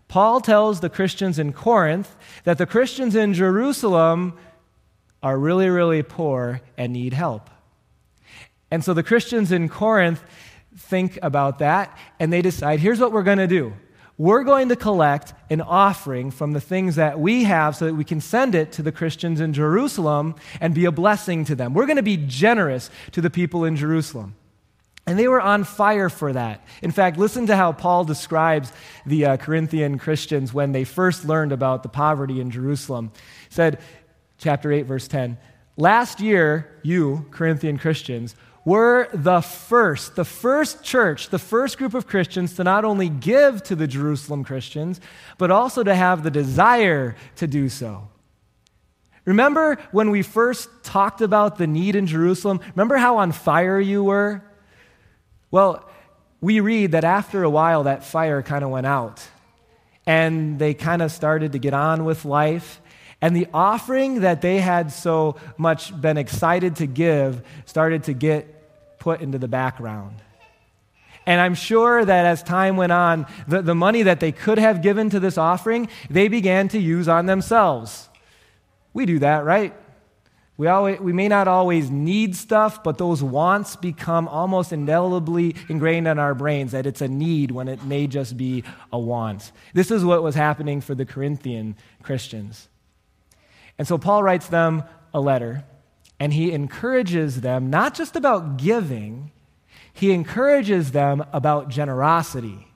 Paul 0.08 0.40
tells 0.40 0.80
the 0.80 0.90
Christians 0.90 1.38
in 1.38 1.52
Corinth 1.52 2.16
that 2.46 2.58
the 2.58 2.66
Christians 2.66 3.16
in 3.16 3.34
Jerusalem 3.34 4.38
are 5.22 5.38
really, 5.38 5.70
really 5.70 6.04
poor 6.04 6.62
and 6.78 6.94
need 6.94 7.14
help. 7.14 7.50
And 8.72 8.84
so 8.84 8.94
the 8.94 9.04
Christians 9.04 9.52
in 9.52 9.68
Corinth 9.68 10.24
think 10.78 11.20
about 11.22 11.60
that 11.60 11.98
and 12.20 12.32
they 12.32 12.42
decide 12.42 12.80
here's 12.80 13.00
what 13.00 13.12
we're 13.12 13.24
going 13.24 13.38
to 13.38 13.48
do 13.48 13.74
we're 14.18 14.44
going 14.44 14.70
to 14.70 14.76
collect 14.76 15.34
an 15.50 15.62
offering 15.62 16.32
from 16.32 16.54
the 16.54 16.62
things 16.62 16.96
that 16.96 17.20
we 17.20 17.44
have 17.44 17.76
so 17.76 17.86
that 17.86 17.96
we 17.96 18.06
can 18.06 18.22
send 18.22 18.56
it 18.56 18.72
to 18.74 18.82
the 18.82 18.92
Christians 18.92 19.42
in 19.42 19.52
Jerusalem 19.52 20.36
and 20.62 20.74
be 20.74 20.86
a 20.86 20.92
blessing 20.92 21.44
to 21.46 21.56
them. 21.56 21.74
We're 21.74 21.86
going 21.86 21.98
to 21.98 22.04
be 22.04 22.18
generous 22.18 22.90
to 23.12 23.22
the 23.22 23.30
people 23.30 23.66
in 23.66 23.76
Jerusalem. 23.76 24.36
And 25.08 25.20
they 25.20 25.28
were 25.28 25.42
on 25.42 25.66
fire 25.66 26.10
for 26.10 26.34
that. 26.34 26.66
In 26.82 26.92
fact, 26.92 27.18
listen 27.18 27.46
to 27.48 27.56
how 27.56 27.74
Paul 27.74 28.06
describes 28.06 28.72
the 29.06 29.26
uh, 29.26 29.38
Corinthian 29.38 30.00
Christians 30.00 30.54
when 30.54 30.72
they 30.72 30.84
first 30.84 31.26
learned 31.26 31.52
about 31.52 31.84
the 31.84 31.90
poverty 31.90 32.40
in 32.40 32.50
Jerusalem. 32.50 33.12
He 33.50 33.54
said, 33.54 33.80
chapter 34.38 34.72
8, 34.72 34.84
verse 34.84 35.08
10, 35.08 35.38
Last 35.78 36.22
year, 36.22 36.80
you, 36.84 37.26
Corinthian 37.32 37.78
Christians, 37.78 38.36
were 38.66 39.08
the 39.14 39.42
first, 39.42 40.16
the 40.16 40.26
first 40.26 40.84
church, 40.84 41.30
the 41.30 41.40
first 41.40 41.78
group 41.78 41.94
of 41.94 42.08
Christians 42.08 42.56
to 42.56 42.64
not 42.64 42.84
only 42.84 43.08
give 43.08 43.62
to 43.64 43.76
the 43.76 43.88
Jerusalem 43.88 44.44
Christians, 44.44 45.00
but 45.38 45.52
also 45.52 45.84
to 45.84 45.94
have 45.94 46.24
the 46.24 46.32
desire 46.32 47.16
to 47.36 47.46
do 47.46 47.70
so. 47.70 48.08
Remember 49.24 49.78
when 49.92 50.10
we 50.10 50.24
first 50.24 50.70
talked 50.84 51.22
about 51.22 51.58
the 51.58 51.68
need 51.68 51.96
in 51.96 52.08
Jerusalem? 52.08 52.60
Remember 52.76 52.98
how 52.98 53.18
on 53.18 53.32
fire 53.32 53.80
you 53.80 54.04
were? 54.04 54.44
Well, 55.52 55.88
we 56.42 56.60
read 56.60 56.92
that 56.92 57.04
after 57.04 57.44
a 57.44 57.50
while 57.50 57.84
that 57.84 58.04
fire 58.04 58.42
kind 58.42 58.64
of 58.64 58.72
went 58.72 58.88
out 58.88 59.26
and 60.06 60.60
they 60.60 60.74
kind 60.74 61.02
of 61.02 61.12
started 61.12 61.54
to 61.54 61.60
get 61.60 61.74
on 61.74 62.06
with 62.06 62.26
life 62.26 62.82
and 63.26 63.36
the 63.36 63.48
offering 63.56 64.22
that 64.22 64.44
they 64.44 64.60
had 64.60 64.92
so 64.92 65.36
much 65.58 66.00
been 66.00 66.16
excited 66.16 66.76
to 66.76 66.86
give 66.86 67.42
started 67.66 68.04
to 68.04 68.14
get 68.14 69.00
put 69.00 69.20
into 69.20 69.40
the 69.40 69.48
background. 69.48 70.18
And 71.26 71.42
I'm 71.42 71.56
sure 71.56 72.06
that 72.06 72.26
as 72.28 72.44
time 72.44 72.78
went 72.78 72.92
on, 72.92 73.26
the, 73.48 73.64
the 73.64 73.74
money 73.74 74.04
that 74.04 74.20
they 74.20 74.32
could 74.32 74.60
have 74.60 74.84
given 74.84 75.10
to 75.10 75.20
this 75.20 75.40
offering, 75.40 75.90
they 76.08 76.28
began 76.28 76.68
to 76.68 76.80
use 76.80 77.08
on 77.08 77.26
themselves. 77.26 78.10
We 78.94 79.08
do 79.08 79.18
that, 79.18 79.44
right? 79.44 79.74
We, 80.56 80.68
always, 80.68 81.00
we 81.00 81.12
may 81.12 81.28
not 81.28 81.48
always 81.48 81.90
need 81.90 82.36
stuff, 82.36 82.84
but 82.84 83.00
those 83.00 83.24
wants 83.24 83.76
become 83.76 84.28
almost 84.28 84.72
indelibly 84.72 85.56
ingrained 85.68 86.08
in 86.08 86.20
our 86.20 86.36
brains 86.36 86.74
that 86.74 86.86
it's 86.86 87.02
a 87.02 87.08
need 87.08 87.50
when 87.50 87.70
it 87.70 87.84
may 87.86 88.06
just 88.06 88.38
be 88.38 88.64
a 88.94 89.00
want. 89.00 89.52
This 89.74 89.90
is 89.90 90.06
what 90.06 90.22
was 90.22 90.36
happening 90.36 90.80
for 90.80 90.94
the 90.94 91.08
Corinthian 91.08 91.76
Christians. 92.04 92.70
And 93.78 93.88
so 93.88 93.98
Paul 93.98 94.24
writes 94.24 94.48
them 94.48 94.84
a 95.14 95.20
letter 95.20 95.64
and 96.20 96.34
he 96.34 96.52
encourages 96.52 97.42
them 97.42 97.70
not 97.70 97.94
just 97.94 98.16
about 98.16 98.58
giving, 98.58 99.32
he 99.94 100.12
encourages 100.12 100.92
them 100.92 101.26
about 101.34 101.70
generosity. 101.70 102.68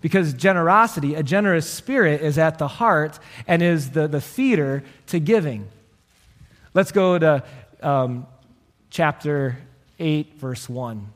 Because 0.00 0.34
generosity, 0.34 1.14
a 1.14 1.22
generous 1.22 1.68
spirit, 1.68 2.22
is 2.22 2.36
at 2.36 2.58
the 2.58 2.66
heart 2.66 3.18
and 3.46 3.62
is 3.62 3.90
the, 3.90 4.08
the 4.08 4.20
feeder 4.20 4.82
to 5.06 5.20
giving. 5.20 5.68
Let's 6.74 6.90
go 6.90 7.18
to 7.18 7.44
um, 7.82 8.26
chapter 8.90 9.58
8, 9.98 10.34
verse 10.38 10.68
1. 10.68 11.12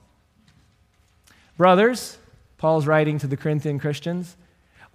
Brothers, 1.56 2.18
Paul's 2.58 2.86
writing 2.86 3.18
to 3.18 3.26
the 3.26 3.36
Corinthian 3.36 3.78
Christians, 3.78 4.36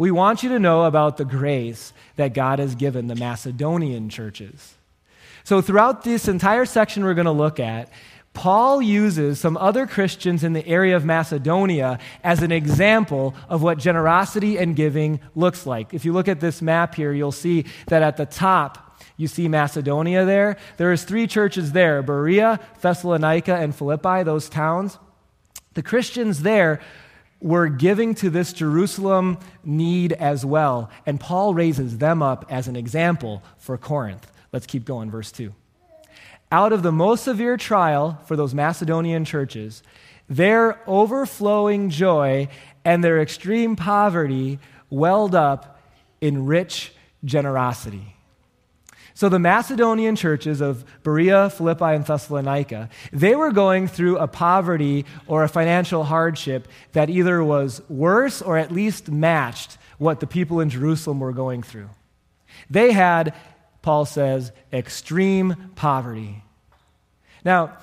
we 0.02 0.10
want 0.10 0.42
you 0.42 0.50
to 0.50 0.58
know 0.58 0.86
about 0.86 1.18
the 1.18 1.26
grace 1.26 1.94
that 2.16 2.34
God 2.34 2.58
has 2.58 2.74
given 2.74 3.06
the 3.06 3.14
Macedonian 3.14 4.10
churches. 4.10 4.74
So, 5.44 5.62
throughout 5.62 6.04
this 6.04 6.28
entire 6.28 6.66
section 6.66 7.04
we're 7.04 7.14
going 7.14 7.26
to 7.26 7.32
look 7.32 7.60
at, 7.60 7.88
Paul 8.34 8.82
uses 8.82 9.40
some 9.40 9.58
other 9.58 9.86
Christians 9.86 10.44
in 10.44 10.54
the 10.54 10.66
area 10.66 10.96
of 10.96 11.06
Macedonia 11.06 12.00
as 12.24 12.42
an 12.42 12.52
example 12.52 13.36
of 13.48 13.62
what 13.62 13.78
generosity 13.78 14.58
and 14.58 14.76
giving 14.76 15.20
looks 15.36 15.68
like. 15.68 15.94
If 15.94 16.04
you 16.04 16.14
look 16.14 16.28
at 16.28 16.40
this 16.40 16.64
map 16.64 16.96
here, 16.96 17.14
you'll 17.14 17.32
see 17.32 17.66
that 17.86 18.02
at 18.02 18.18
the 18.18 18.26
top, 18.26 19.00
you 19.18 19.28
see 19.28 19.48
Macedonia 19.48 20.26
there. 20.26 20.58
There 20.78 20.92
is 20.92 21.04
three 21.04 21.28
churches 21.28 21.74
there, 21.74 22.02
Berea, 22.02 22.60
Thessalonica, 22.82 23.54
and 23.54 23.76
Philippi, 23.76 24.24
those 24.24 24.50
towns. 24.50 24.98
The 25.76 25.84
Christians 25.84 26.42
there 26.42 26.82
were 27.42 27.68
giving 27.68 28.14
to 28.16 28.30
this 28.30 28.54
Jerusalem 28.54 29.40
need 29.64 30.14
as 30.14 30.46
well, 30.46 30.90
and 31.06 31.20
Paul 31.20 31.54
raises 31.54 31.98
them 31.98 32.22
up 32.22 32.46
as 32.50 32.68
an 32.68 32.76
example 32.76 33.42
for 33.58 33.78
Corinth. 33.78 34.32
Let's 34.54 34.68
keep 34.68 34.86
going, 34.86 35.10
verse 35.10 35.32
2. 35.32 35.54
Out 36.52 36.72
of 36.72 36.84
the 36.84 36.92
most 36.92 37.24
severe 37.24 37.58
trial 37.58 38.20
for 38.26 38.36
those 38.36 38.54
Macedonian 38.54 39.26
churches, 39.26 39.82
their 40.30 40.80
overflowing 40.88 41.90
joy 41.90 42.48
and 42.86 43.04
their 43.04 43.20
extreme 43.22 43.76
poverty 43.76 44.60
welled 44.90 45.34
up 45.34 45.82
in 46.20 46.46
rich 46.46 46.94
generosity. 47.26 48.16
So 49.14 49.30
the 49.30 49.40
Macedonian 49.40 50.16
churches 50.16 50.62
of 50.62 50.86
Berea, 51.04 51.50
Philippi, 51.50 51.96
and 51.96 52.06
Thessalonica, 52.06 52.90
they 53.12 53.36
were 53.36 53.52
going 53.52 53.88
through 53.88 54.18
a 54.18 54.28
poverty 54.28 55.06
or 55.28 55.44
a 55.44 55.50
financial 55.50 56.04
hardship 56.04 56.68
that 56.94 57.10
either 57.10 57.44
was 57.44 57.82
worse 57.90 58.42
or 58.42 58.58
at 58.58 58.72
least 58.72 59.10
matched 59.10 59.78
what 59.98 60.20
the 60.20 60.28
people 60.28 60.60
in 60.60 60.70
Jerusalem 60.70 61.20
were 61.20 61.34
going 61.34 61.62
through. 61.62 61.90
They 62.70 62.92
had 62.92 63.34
Paul 63.82 64.06
says, 64.06 64.52
extreme 64.72 65.72
poverty. 65.76 66.44
Now, 67.44 67.78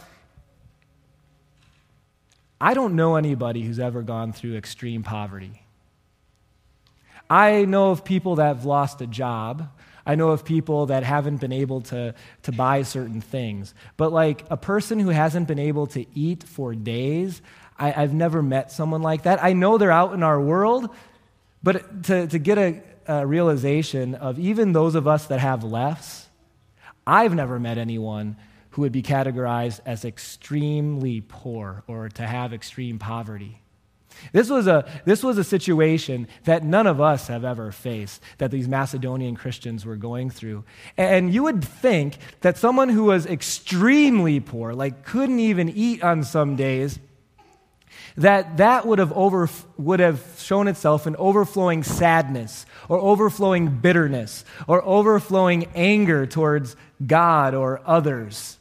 I 2.60 2.74
don't 2.74 2.94
know 2.94 3.16
anybody 3.16 3.62
who's 3.62 3.78
ever 3.78 4.02
gone 4.02 4.32
through 4.32 4.56
extreme 4.56 5.02
poverty. 5.02 5.62
I 7.30 7.64
know 7.64 7.90
of 7.90 8.04
people 8.04 8.36
that 8.36 8.46
have 8.46 8.64
lost 8.64 9.00
a 9.00 9.06
job. 9.06 9.70
I 10.08 10.14
know 10.14 10.30
of 10.30 10.42
people 10.42 10.86
that 10.86 11.04
haven't 11.04 11.36
been 11.36 11.52
able 11.52 11.82
to, 11.82 12.14
to 12.44 12.52
buy 12.52 12.82
certain 12.82 13.20
things. 13.20 13.74
But, 13.98 14.10
like 14.10 14.44
a 14.50 14.56
person 14.56 14.98
who 14.98 15.10
hasn't 15.10 15.46
been 15.46 15.58
able 15.58 15.86
to 15.88 16.06
eat 16.14 16.44
for 16.44 16.74
days, 16.74 17.42
I, 17.78 17.90
have 17.90 18.14
never 18.14 18.42
met 18.42 18.72
someone 18.72 19.02
like 19.02 19.24
that. 19.24 19.44
I 19.44 19.52
know 19.52 19.76
they're 19.76 19.92
out 19.92 20.14
in 20.14 20.22
our 20.22 20.40
world, 20.40 20.88
but 21.62 22.04
to, 22.04 22.26
to 22.26 22.38
get 22.38 22.58
a, 22.58 22.82
uh, 23.08 23.24
realization 23.24 24.14
of 24.14 24.38
even 24.38 24.72
those 24.72 24.94
of 24.94 25.06
us 25.06 25.26
that 25.26 25.40
have 25.40 25.62
less, 25.62 26.28
I've 27.06 27.34
never 27.34 27.60
met 27.60 27.78
anyone 27.78 28.36
who 28.70 28.82
would 28.82 28.92
be 28.92 29.02
categorized 29.02 29.80
as 29.84 30.04
extremely 30.04 31.20
poor 31.20 31.84
or 31.86 32.08
to 32.10 32.26
have 32.26 32.52
extreme 32.52 32.98
poverty. 32.98 33.60
This 34.32 34.50
was, 34.50 34.66
a, 34.66 34.88
this 35.04 35.22
was 35.22 35.38
a 35.38 35.44
situation 35.44 36.28
that 36.44 36.64
none 36.64 36.86
of 36.86 37.00
us 37.00 37.28
have 37.28 37.44
ever 37.44 37.70
faced, 37.70 38.22
that 38.38 38.50
these 38.50 38.68
Macedonian 38.68 39.36
Christians 39.36 39.86
were 39.86 39.96
going 39.96 40.30
through. 40.30 40.64
And 40.96 41.32
you 41.32 41.44
would 41.44 41.64
think 41.64 42.18
that 42.40 42.58
someone 42.58 42.88
who 42.88 43.04
was 43.04 43.26
extremely 43.26 44.40
poor, 44.40 44.72
like 44.72 45.04
couldn't 45.04 45.40
even 45.40 45.68
eat 45.68 46.02
on 46.02 46.24
some 46.24 46.56
days, 46.56 46.98
that 48.16 48.56
that 48.56 48.86
would 48.86 48.98
have, 48.98 49.12
over, 49.12 49.48
would 49.76 50.00
have 50.00 50.20
shown 50.38 50.66
itself 50.66 51.06
in 51.06 51.14
overflowing 51.16 51.84
sadness 51.84 52.66
or 52.88 52.98
overflowing 52.98 53.78
bitterness 53.78 54.44
or 54.66 54.84
overflowing 54.84 55.68
anger 55.74 56.26
towards 56.26 56.74
God 57.04 57.54
or 57.54 57.80
others. 57.86 58.58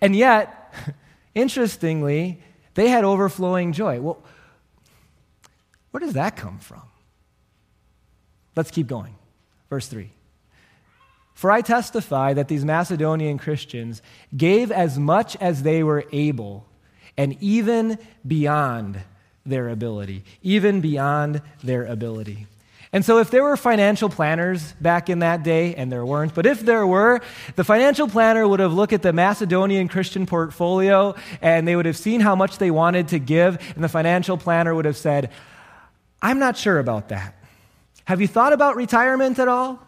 And 0.00 0.16
yet, 0.16 0.74
interestingly, 1.34 2.42
they 2.74 2.88
had 2.88 3.04
overflowing 3.04 3.72
joy. 3.72 4.00
Well, 4.00 4.22
where 5.98 6.06
does 6.06 6.14
that 6.14 6.36
come 6.36 6.60
from? 6.60 6.82
Let's 8.54 8.70
keep 8.70 8.86
going. 8.86 9.16
Verse 9.68 9.88
3. 9.88 10.10
For 11.34 11.50
I 11.50 11.60
testify 11.60 12.34
that 12.34 12.46
these 12.46 12.64
Macedonian 12.64 13.36
Christians 13.36 14.00
gave 14.36 14.70
as 14.70 14.96
much 14.96 15.34
as 15.40 15.64
they 15.64 15.82
were 15.82 16.04
able, 16.12 16.64
and 17.16 17.36
even 17.40 17.98
beyond 18.24 19.00
their 19.44 19.68
ability, 19.68 20.22
even 20.40 20.80
beyond 20.80 21.42
their 21.64 21.84
ability. 21.84 22.46
And 22.92 23.04
so, 23.04 23.18
if 23.18 23.32
there 23.32 23.42
were 23.42 23.56
financial 23.56 24.08
planners 24.08 24.74
back 24.74 25.10
in 25.10 25.18
that 25.18 25.42
day, 25.42 25.74
and 25.74 25.90
there 25.90 26.06
weren't, 26.06 26.32
but 26.32 26.46
if 26.46 26.60
there 26.60 26.86
were, 26.86 27.20
the 27.56 27.64
financial 27.64 28.06
planner 28.06 28.46
would 28.46 28.60
have 28.60 28.72
looked 28.72 28.92
at 28.92 29.02
the 29.02 29.12
Macedonian 29.12 29.88
Christian 29.88 30.26
portfolio 30.26 31.16
and 31.42 31.66
they 31.66 31.74
would 31.74 31.86
have 31.86 31.96
seen 31.96 32.20
how 32.20 32.36
much 32.36 32.58
they 32.58 32.70
wanted 32.70 33.08
to 33.08 33.18
give, 33.18 33.58
and 33.74 33.82
the 33.82 33.88
financial 33.88 34.38
planner 34.38 34.76
would 34.76 34.84
have 34.84 34.96
said, 34.96 35.30
I'm 36.20 36.38
not 36.38 36.56
sure 36.56 36.78
about 36.78 37.08
that. 37.10 37.34
Have 38.04 38.20
you 38.20 38.26
thought 38.26 38.52
about 38.52 38.76
retirement 38.76 39.38
at 39.38 39.48
all? 39.48 39.80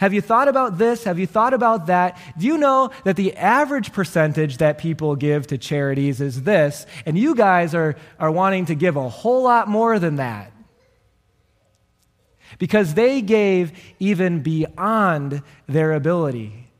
Have 0.00 0.14
you 0.14 0.20
thought 0.20 0.46
about 0.46 0.78
this? 0.78 1.04
Have 1.04 1.18
you 1.18 1.26
thought 1.26 1.52
about 1.52 1.86
that? 1.86 2.16
Do 2.38 2.46
you 2.46 2.56
know 2.56 2.90
that 3.04 3.16
the 3.16 3.36
average 3.36 3.92
percentage 3.92 4.58
that 4.58 4.78
people 4.78 5.16
give 5.16 5.48
to 5.48 5.58
charities 5.58 6.20
is 6.20 6.44
this, 6.44 6.86
and 7.04 7.18
you 7.18 7.34
guys 7.34 7.74
are, 7.74 7.96
are 8.18 8.30
wanting 8.30 8.66
to 8.66 8.76
give 8.76 8.96
a 8.96 9.08
whole 9.08 9.42
lot 9.42 9.66
more 9.66 9.98
than 9.98 10.16
that? 10.16 10.52
Because 12.58 12.94
they 12.94 13.20
gave 13.20 13.72
even 13.98 14.40
beyond 14.40 15.42
their 15.66 15.92
ability. 15.92 16.70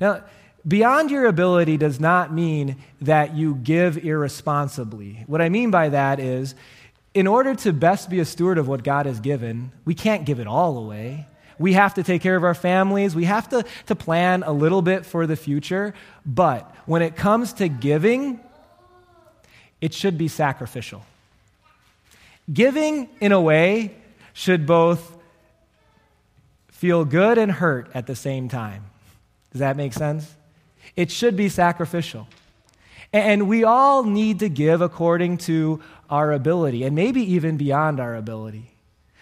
Now, 0.00 0.24
beyond 0.66 1.10
your 1.10 1.26
ability 1.26 1.76
does 1.76 2.00
not 2.00 2.32
mean 2.32 2.76
that 3.02 3.34
you 3.34 3.54
give 3.54 3.98
irresponsibly. 3.98 5.24
What 5.26 5.42
I 5.42 5.50
mean 5.50 5.70
by 5.70 5.90
that 5.90 6.18
is, 6.18 6.54
in 7.14 7.26
order 7.26 7.54
to 7.54 7.72
best 7.72 8.08
be 8.08 8.20
a 8.20 8.24
steward 8.24 8.58
of 8.58 8.68
what 8.68 8.82
God 8.82 9.06
has 9.06 9.20
given, 9.20 9.72
we 9.84 9.94
can't 9.94 10.24
give 10.24 10.40
it 10.40 10.46
all 10.46 10.78
away. 10.78 11.26
We 11.58 11.74
have 11.74 11.94
to 11.94 12.02
take 12.02 12.22
care 12.22 12.36
of 12.36 12.44
our 12.44 12.54
families. 12.54 13.14
We 13.14 13.26
have 13.26 13.48
to, 13.50 13.64
to 13.86 13.94
plan 13.94 14.42
a 14.42 14.52
little 14.52 14.82
bit 14.82 15.04
for 15.04 15.26
the 15.26 15.36
future. 15.36 15.94
But 16.24 16.74
when 16.86 17.02
it 17.02 17.14
comes 17.14 17.52
to 17.54 17.68
giving, 17.68 18.40
it 19.80 19.92
should 19.92 20.16
be 20.16 20.28
sacrificial. 20.28 21.04
Giving, 22.52 23.08
in 23.20 23.32
a 23.32 23.40
way, 23.40 23.94
should 24.32 24.66
both 24.66 25.16
feel 26.70 27.04
good 27.04 27.38
and 27.38 27.52
hurt 27.52 27.90
at 27.94 28.06
the 28.06 28.16
same 28.16 28.48
time. 28.48 28.84
Does 29.52 29.60
that 29.60 29.76
make 29.76 29.92
sense? 29.92 30.34
It 30.96 31.10
should 31.10 31.36
be 31.36 31.48
sacrificial. 31.48 32.26
And 33.12 33.46
we 33.46 33.62
all 33.62 34.04
need 34.04 34.38
to 34.38 34.48
give 34.48 34.80
according 34.80 35.38
to 35.38 35.80
our 36.12 36.30
ability, 36.30 36.84
and 36.84 36.94
maybe 36.94 37.22
even 37.32 37.56
beyond 37.56 37.98
our 37.98 38.14
ability. 38.14 38.70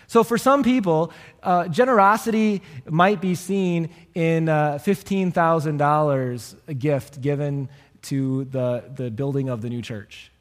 So, 0.09 0.25
for 0.25 0.37
some 0.37 0.65
people, 0.65 1.13
uh, 1.41 1.69
generosity 1.69 2.63
might 2.85 3.21
be 3.21 3.37
seen 3.37 3.91
in 4.13 4.49
uh, 4.49 4.81
$15,000 4.83 6.57
a 6.67 6.75
gift 6.75 7.21
given 7.21 7.69
to 8.03 8.45
the, 8.47 8.83
the 8.93 9.09
building 9.09 9.49
of 9.49 9.63
the 9.63 9.69
new 9.69 9.83
church. 9.83 10.33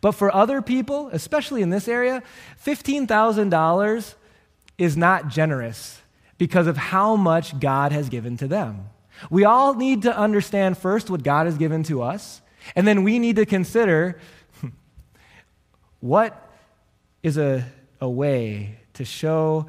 But 0.00 0.12
for 0.12 0.32
other 0.32 0.62
people, 0.62 1.10
especially 1.12 1.62
in 1.62 1.70
this 1.70 1.88
area, 1.88 2.22
$15,000 2.64 4.14
is 4.78 4.96
not 4.96 5.26
generous 5.26 6.00
because 6.38 6.68
of 6.68 6.76
how 6.76 7.16
much 7.16 7.58
God 7.58 7.90
has 7.90 8.08
given 8.08 8.36
to 8.36 8.46
them. 8.46 8.88
We 9.30 9.44
all 9.44 9.74
need 9.74 10.02
to 10.02 10.16
understand 10.16 10.78
first 10.78 11.10
what 11.10 11.24
God 11.24 11.46
has 11.46 11.58
given 11.58 11.82
to 11.84 12.02
us, 12.02 12.40
and 12.76 12.86
then 12.86 13.02
we 13.02 13.18
need 13.18 13.34
to 13.34 13.46
consider 13.46 14.20
what 16.00 16.50
is 17.22 17.36
a 17.36 17.64
a 18.00 18.08
way 18.08 18.78
to 18.94 19.04
show 19.04 19.66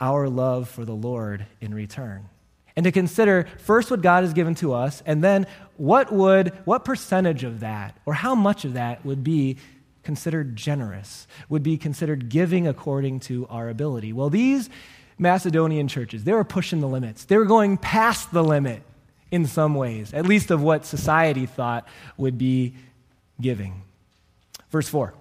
our 0.00 0.28
love 0.28 0.68
for 0.68 0.84
the 0.84 0.94
Lord 0.94 1.46
in 1.60 1.74
return. 1.74 2.28
And 2.74 2.84
to 2.84 2.92
consider 2.92 3.46
first 3.58 3.90
what 3.90 4.02
God 4.02 4.24
has 4.24 4.34
given 4.34 4.54
to 4.56 4.74
us, 4.74 5.02
and 5.06 5.24
then 5.24 5.46
what 5.76 6.12
would, 6.12 6.48
what 6.64 6.84
percentage 6.84 7.44
of 7.44 7.60
that, 7.60 7.98
or 8.04 8.14
how 8.14 8.34
much 8.34 8.64
of 8.64 8.74
that 8.74 9.04
would 9.04 9.24
be 9.24 9.56
considered 10.02 10.56
generous, 10.56 11.26
would 11.48 11.62
be 11.62 11.78
considered 11.78 12.28
giving 12.28 12.68
according 12.68 13.20
to 13.20 13.46
our 13.48 13.68
ability. 13.68 14.12
Well, 14.12 14.28
these 14.28 14.68
Macedonian 15.18 15.88
churches, 15.88 16.24
they 16.24 16.32
were 16.32 16.44
pushing 16.44 16.80
the 16.80 16.88
limits. 16.88 17.24
They 17.24 17.38
were 17.38 17.46
going 17.46 17.78
past 17.78 18.30
the 18.32 18.44
limit 18.44 18.82
in 19.30 19.46
some 19.46 19.74
ways, 19.74 20.12
at 20.12 20.26
least 20.26 20.50
of 20.50 20.62
what 20.62 20.84
society 20.84 21.46
thought 21.46 21.88
would 22.18 22.36
be 22.36 22.74
giving. 23.40 23.82
Verse 24.70 24.88
4. 24.88 25.14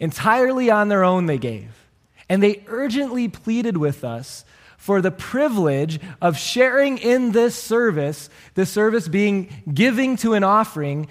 Entirely 0.00 0.70
on 0.70 0.88
their 0.88 1.04
own, 1.04 1.26
they 1.26 1.38
gave. 1.38 1.86
And 2.28 2.42
they 2.42 2.62
urgently 2.66 3.28
pleaded 3.28 3.76
with 3.76 4.04
us 4.04 4.44
for 4.76 5.00
the 5.00 5.10
privilege 5.10 5.98
of 6.22 6.38
sharing 6.38 6.98
in 6.98 7.32
this 7.32 7.54
service, 7.54 8.30
the 8.54 8.64
service 8.64 9.08
being 9.08 9.48
giving 9.72 10.16
to 10.16 10.34
an 10.34 10.44
offering 10.44 11.08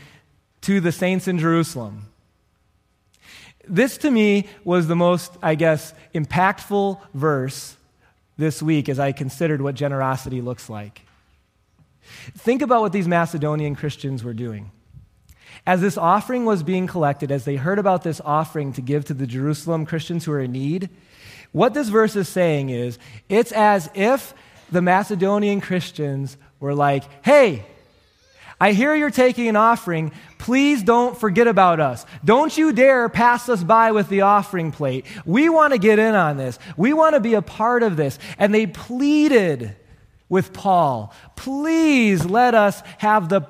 to 0.61 0.79
the 0.79 0.91
saints 0.91 1.27
in 1.27 1.37
Jerusalem. 1.37 2.05
This 3.67 3.97
to 3.99 4.09
me 4.11 4.47
was 4.63 4.87
the 4.87 4.95
most, 4.95 5.33
I 5.43 5.55
guess, 5.55 5.93
impactful 6.15 6.99
verse 7.13 7.75
this 8.37 8.61
week 8.61 8.87
as 8.87 8.99
I 8.99 9.11
considered 9.11 9.61
what 9.61 9.75
generosity 9.75 10.41
looks 10.41 10.69
like. 10.69 11.01
Think 12.37 12.61
about 12.61 12.81
what 12.81 12.93
these 12.93 13.07
Macedonian 13.07 13.75
Christians 13.75 14.23
were 14.23 14.33
doing. 14.33 14.71
As 15.65 15.81
this 15.81 15.97
offering 15.97 16.45
was 16.45 16.63
being 16.63 16.87
collected, 16.87 17.31
as 17.31 17.45
they 17.45 17.55
heard 17.55 17.79
about 17.79 18.03
this 18.03 18.21
offering 18.23 18.73
to 18.73 18.81
give 18.81 19.05
to 19.05 19.13
the 19.13 19.27
Jerusalem 19.27 19.85
Christians 19.85 20.25
who 20.25 20.31
are 20.31 20.41
in 20.41 20.51
need, 20.51 20.89
what 21.51 21.73
this 21.73 21.89
verse 21.89 22.15
is 22.15 22.29
saying 22.29 22.69
is 22.69 22.99
it's 23.29 23.51
as 23.51 23.89
if 23.93 24.33
the 24.71 24.81
Macedonian 24.81 25.61
Christians 25.61 26.37
were 26.59 26.73
like, 26.73 27.03
hey, 27.23 27.65
I 28.59 28.73
hear 28.73 28.95
you're 28.95 29.11
taking 29.11 29.47
an 29.47 29.55
offering. 29.55 30.11
Please 30.39 30.81
don't 30.81 31.17
forget 31.17 31.47
about 31.47 31.79
us. 31.79 32.05
Don't 32.25 32.57
you 32.57 32.73
dare 32.73 33.07
pass 33.07 33.49
us 33.49 33.63
by 33.63 33.91
with 33.91 34.09
the 34.09 34.21
offering 34.21 34.71
plate. 34.71 35.05
We 35.25 35.47
want 35.47 35.73
to 35.73 35.79
get 35.79 35.99
in 35.99 36.15
on 36.15 36.37
this. 36.37 36.57
We 36.75 36.91
want 36.93 37.13
to 37.13 37.19
be 37.19 37.35
a 37.35 37.41
part 37.41 37.83
of 37.83 37.97
this. 37.97 38.17
And 38.39 38.53
they 38.53 38.65
pleaded 38.65 39.75
with 40.29 40.53
Paul, 40.53 41.13
please 41.35 42.25
let 42.25 42.53
us 42.53 42.81
have 42.97 43.29
the 43.29 43.47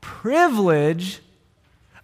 privilege 0.00 1.20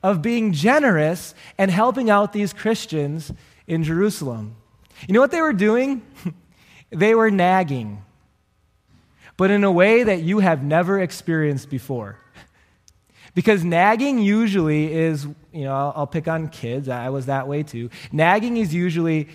of 0.03 0.23
being 0.23 0.53
generous 0.53 1.35
and 1.59 1.71
helping 1.71 2.11
out 2.11 2.33
these 2.33 2.53
Christians 2.53 3.33
in 3.67 3.85
Jerusalem. 3.85 4.57
You 5.07 5.15
know 5.15 5.21
what 5.21 5.31
they 5.31 5.41
were 5.41 5.53
doing? 5.53 6.03
they 6.91 7.15
were 7.15 7.31
nagging, 7.31 8.05
but 9.37 9.51
in 9.51 9.65
a 9.65 9.73
way 9.73 10.03
that 10.05 10.23
you 10.23 10.41
have 10.41 10.62
never 10.62 11.01
experienced 11.01 11.71
before. 11.71 12.19
Because 13.35 13.65
nagging 13.65 14.19
usually 14.19 14.93
is, 14.93 15.25
you 15.53 15.65
know, 15.65 15.75
I'll, 15.75 15.93
I'll 15.97 16.07
pick 16.07 16.29
on 16.29 16.49
kids, 16.49 16.91
I 16.91 17.09
was 17.09 17.25
that 17.27 17.49
way 17.49 17.62
too. 17.62 17.88
Nagging 18.12 18.59
is 18.59 18.75
usually, 18.75 19.31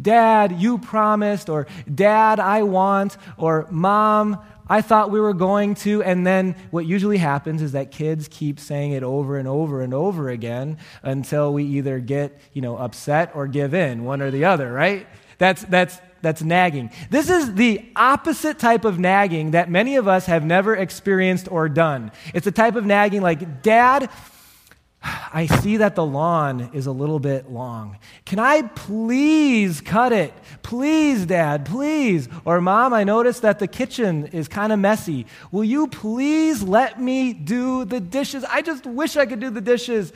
Dad, 0.00 0.52
you 0.52 0.78
promised, 0.78 1.50
or 1.50 1.66
Dad, 1.94 2.40
I 2.40 2.62
want, 2.62 3.18
or 3.36 3.66
Mom, 3.70 4.42
I 4.68 4.80
thought 4.80 5.10
we 5.10 5.20
were 5.20 5.34
going 5.34 5.74
to. 5.76 6.02
And 6.02 6.26
then 6.26 6.56
what 6.70 6.86
usually 6.86 7.18
happens 7.18 7.62
is 7.62 7.72
that 7.72 7.90
kids 7.90 8.28
keep 8.28 8.58
saying 8.60 8.92
it 8.92 9.02
over 9.02 9.38
and 9.38 9.48
over 9.48 9.82
and 9.82 9.92
over 9.92 10.28
again 10.28 10.78
until 11.02 11.52
we 11.52 11.64
either 11.64 11.98
get, 11.98 12.38
you 12.52 12.62
know, 12.62 12.76
upset 12.76 13.32
or 13.34 13.46
give 13.46 13.74
in, 13.74 14.04
one 14.04 14.22
or 14.22 14.30
the 14.30 14.44
other, 14.44 14.72
right? 14.72 15.06
That's, 15.38 15.62
that's, 15.64 15.98
that's 16.22 16.42
nagging. 16.42 16.90
This 17.10 17.28
is 17.28 17.54
the 17.54 17.84
opposite 17.96 18.58
type 18.58 18.84
of 18.84 18.98
nagging 18.98 19.50
that 19.50 19.68
many 19.68 19.96
of 19.96 20.06
us 20.06 20.26
have 20.26 20.44
never 20.44 20.76
experienced 20.76 21.50
or 21.50 21.68
done. 21.68 22.12
It's 22.32 22.46
a 22.46 22.52
type 22.52 22.76
of 22.76 22.86
nagging 22.86 23.22
like, 23.22 23.62
Dad, 23.62 24.08
I 25.32 25.46
see 25.46 25.78
that 25.78 25.94
the 25.94 26.04
lawn 26.04 26.70
is 26.72 26.86
a 26.86 26.92
little 26.92 27.18
bit 27.18 27.50
long. 27.50 27.98
Can 28.24 28.38
I 28.38 28.62
please 28.62 29.80
cut 29.80 30.12
it? 30.12 30.32
Please, 30.62 31.26
Dad, 31.26 31.66
please. 31.66 32.28
Or, 32.44 32.60
Mom, 32.60 32.92
I 32.92 33.04
noticed 33.04 33.42
that 33.42 33.58
the 33.58 33.66
kitchen 33.66 34.26
is 34.28 34.48
kind 34.48 34.72
of 34.72 34.78
messy. 34.78 35.26
Will 35.50 35.64
you 35.64 35.88
please 35.88 36.62
let 36.62 37.00
me 37.00 37.32
do 37.32 37.84
the 37.84 38.00
dishes? 38.00 38.44
I 38.44 38.62
just 38.62 38.86
wish 38.86 39.16
I 39.16 39.26
could 39.26 39.40
do 39.40 39.50
the 39.50 39.60
dishes. 39.60 40.12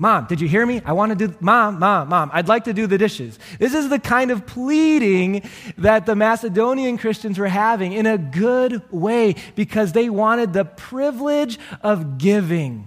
Mom, 0.00 0.26
did 0.26 0.40
you 0.40 0.46
hear 0.46 0.64
me? 0.64 0.80
I 0.84 0.92
want 0.92 1.18
to 1.18 1.26
do, 1.26 1.34
Mom, 1.40 1.80
Mom, 1.80 2.08
Mom, 2.08 2.30
I'd 2.32 2.46
like 2.46 2.64
to 2.64 2.72
do 2.72 2.86
the 2.86 2.98
dishes. 2.98 3.36
This 3.58 3.74
is 3.74 3.88
the 3.88 3.98
kind 3.98 4.30
of 4.30 4.46
pleading 4.46 5.42
that 5.76 6.06
the 6.06 6.14
Macedonian 6.14 6.98
Christians 6.98 7.36
were 7.36 7.48
having 7.48 7.92
in 7.92 8.06
a 8.06 8.16
good 8.16 8.80
way 8.92 9.34
because 9.56 9.92
they 9.92 10.08
wanted 10.08 10.52
the 10.52 10.64
privilege 10.64 11.58
of 11.82 12.16
giving 12.16 12.86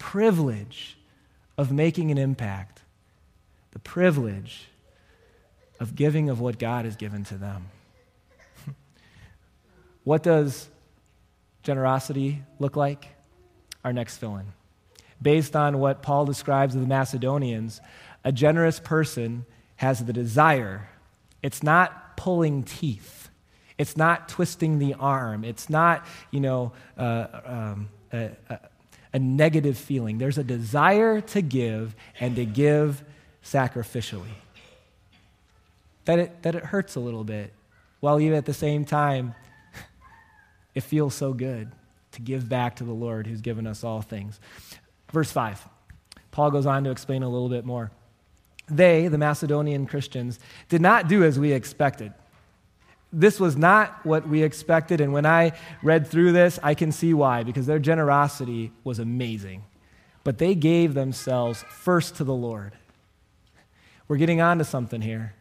privilege 0.00 0.96
of 1.56 1.70
making 1.70 2.10
an 2.10 2.18
impact, 2.18 2.80
the 3.70 3.78
privilege 3.78 4.66
of 5.78 5.94
giving 5.94 6.28
of 6.28 6.40
what 6.40 6.58
God 6.58 6.84
has 6.84 6.96
given 6.96 7.22
to 7.24 7.34
them. 7.34 7.66
what 10.04 10.24
does 10.24 10.68
generosity 11.62 12.42
look 12.58 12.74
like? 12.74 13.08
Our 13.84 13.92
next 13.92 14.16
fill 14.16 14.36
in. 14.36 14.46
Based 15.22 15.54
on 15.54 15.78
what 15.78 16.02
Paul 16.02 16.24
describes 16.24 16.74
of 16.74 16.80
the 16.80 16.86
Macedonians, 16.86 17.80
a 18.24 18.32
generous 18.32 18.80
person 18.80 19.44
has 19.76 20.04
the 20.04 20.12
desire. 20.12 20.88
It's 21.42 21.62
not 21.62 22.16
pulling 22.16 22.62
teeth. 22.64 23.28
It's 23.76 23.96
not 23.96 24.28
twisting 24.28 24.78
the 24.78 24.94
arm. 24.94 25.44
It's 25.44 25.70
not, 25.70 26.06
you 26.30 26.40
know, 26.40 26.72
uh, 26.98 27.26
um, 27.44 27.88
a, 28.12 28.30
a, 28.48 28.58
a 29.12 29.18
negative 29.18 29.76
feeling. 29.76 30.18
There's 30.18 30.38
a 30.38 30.44
desire 30.44 31.20
to 31.20 31.42
give 31.42 31.94
and 32.18 32.36
to 32.36 32.44
give 32.44 33.02
sacrificially 33.44 34.34
that 36.10 36.18
it, 36.18 36.42
that 36.42 36.54
it 36.54 36.64
hurts 36.64 36.96
a 36.96 37.00
little 37.00 37.24
bit, 37.24 37.52
while 38.00 38.20
even 38.20 38.36
at 38.36 38.44
the 38.44 38.54
same 38.54 38.84
time, 38.84 39.34
it 40.74 40.82
feels 40.82 41.14
so 41.14 41.32
good 41.32 41.70
to 42.12 42.20
give 42.20 42.48
back 42.48 42.76
to 42.76 42.84
the 42.84 42.92
Lord 42.92 43.26
who's 43.26 43.40
given 43.40 43.66
us 43.66 43.84
all 43.84 44.02
things. 44.02 44.40
Verse 45.12 45.30
5, 45.30 45.68
Paul 46.32 46.50
goes 46.50 46.66
on 46.66 46.84
to 46.84 46.90
explain 46.90 47.22
a 47.22 47.28
little 47.28 47.48
bit 47.48 47.64
more. 47.64 47.90
They, 48.68 49.08
the 49.08 49.18
Macedonian 49.18 49.86
Christians, 49.86 50.38
did 50.68 50.80
not 50.80 51.08
do 51.08 51.24
as 51.24 51.38
we 51.38 51.52
expected. 51.52 52.12
This 53.12 53.40
was 53.40 53.56
not 53.56 54.04
what 54.06 54.28
we 54.28 54.42
expected, 54.44 55.00
and 55.00 55.12
when 55.12 55.26
I 55.26 55.52
read 55.82 56.06
through 56.06 56.32
this, 56.32 56.60
I 56.62 56.74
can 56.74 56.92
see 56.92 57.12
why, 57.12 57.42
because 57.42 57.66
their 57.66 57.80
generosity 57.80 58.72
was 58.84 59.00
amazing. 59.00 59.64
But 60.22 60.38
they 60.38 60.54
gave 60.54 60.94
themselves 60.94 61.64
first 61.68 62.16
to 62.16 62.24
the 62.24 62.34
Lord. 62.34 62.72
We're 64.06 64.16
getting 64.16 64.40
on 64.40 64.58
to 64.58 64.64
something 64.64 65.00
here 65.00 65.34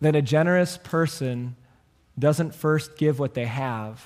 that 0.00 0.16
a 0.16 0.22
generous 0.22 0.78
person 0.82 1.54
doesn't 2.18 2.54
first 2.54 2.96
give 2.98 3.20
what 3.20 3.34
they 3.34 3.44
have. 3.46 4.04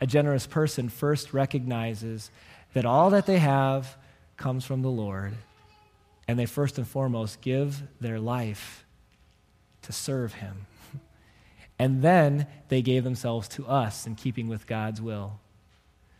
A 0.00 0.06
generous 0.06 0.46
person 0.46 0.88
first 0.88 1.34
recognizes 1.34 2.30
that 2.72 2.86
all 2.86 3.10
that 3.10 3.26
they 3.26 3.38
have 3.38 3.94
comes 4.38 4.64
from 4.64 4.80
the 4.80 4.90
Lord, 4.90 5.34
and 6.26 6.38
they 6.38 6.46
first 6.46 6.78
and 6.78 6.88
foremost 6.88 7.42
give 7.42 7.82
their 8.00 8.18
life 8.18 8.85
to 9.86 9.92
serve 9.92 10.34
Him. 10.34 10.66
And 11.78 12.02
then 12.02 12.46
they 12.68 12.82
gave 12.82 13.04
themselves 13.04 13.48
to 13.48 13.66
us 13.66 14.06
in 14.06 14.14
keeping 14.14 14.48
with 14.48 14.66
God's 14.66 15.00
will. 15.00 15.40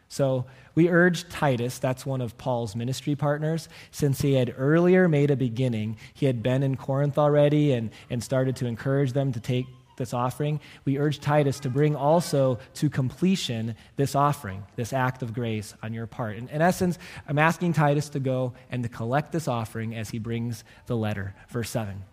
So 0.08 0.46
we 0.74 0.88
urge 0.88 1.28
Titus, 1.28 1.78
that's 1.78 2.06
one 2.06 2.20
of 2.20 2.38
Paul's 2.38 2.76
ministry 2.76 3.16
partners, 3.16 3.68
since 3.90 4.20
he 4.20 4.34
had 4.34 4.54
earlier 4.56 5.08
made 5.08 5.30
a 5.30 5.36
beginning, 5.36 5.96
he 6.14 6.26
had 6.26 6.42
been 6.42 6.62
in 6.62 6.76
Corinth 6.76 7.18
already 7.18 7.72
and, 7.72 7.90
and 8.08 8.22
started 8.22 8.56
to 8.56 8.66
encourage 8.66 9.12
them 9.12 9.32
to 9.32 9.40
take 9.40 9.66
this 9.96 10.14
offering. 10.14 10.60
We 10.84 10.98
urge 10.98 11.20
Titus 11.20 11.60
to 11.60 11.70
bring 11.70 11.96
also 11.96 12.58
to 12.74 12.90
completion 12.90 13.74
this 13.96 14.14
offering, 14.14 14.62
this 14.76 14.92
act 14.92 15.22
of 15.22 15.34
grace 15.34 15.74
on 15.82 15.92
your 15.92 16.06
part. 16.06 16.36
In, 16.36 16.48
in 16.48 16.62
essence, 16.62 16.98
I'm 17.26 17.38
asking 17.38 17.72
Titus 17.72 18.10
to 18.10 18.20
go 18.20 18.52
and 18.70 18.82
to 18.82 18.88
collect 18.88 19.32
this 19.32 19.48
offering 19.48 19.94
as 19.94 20.10
he 20.10 20.18
brings 20.18 20.64
the 20.86 20.96
letter. 20.96 21.34
Verse 21.48 21.70
7. 21.70 22.04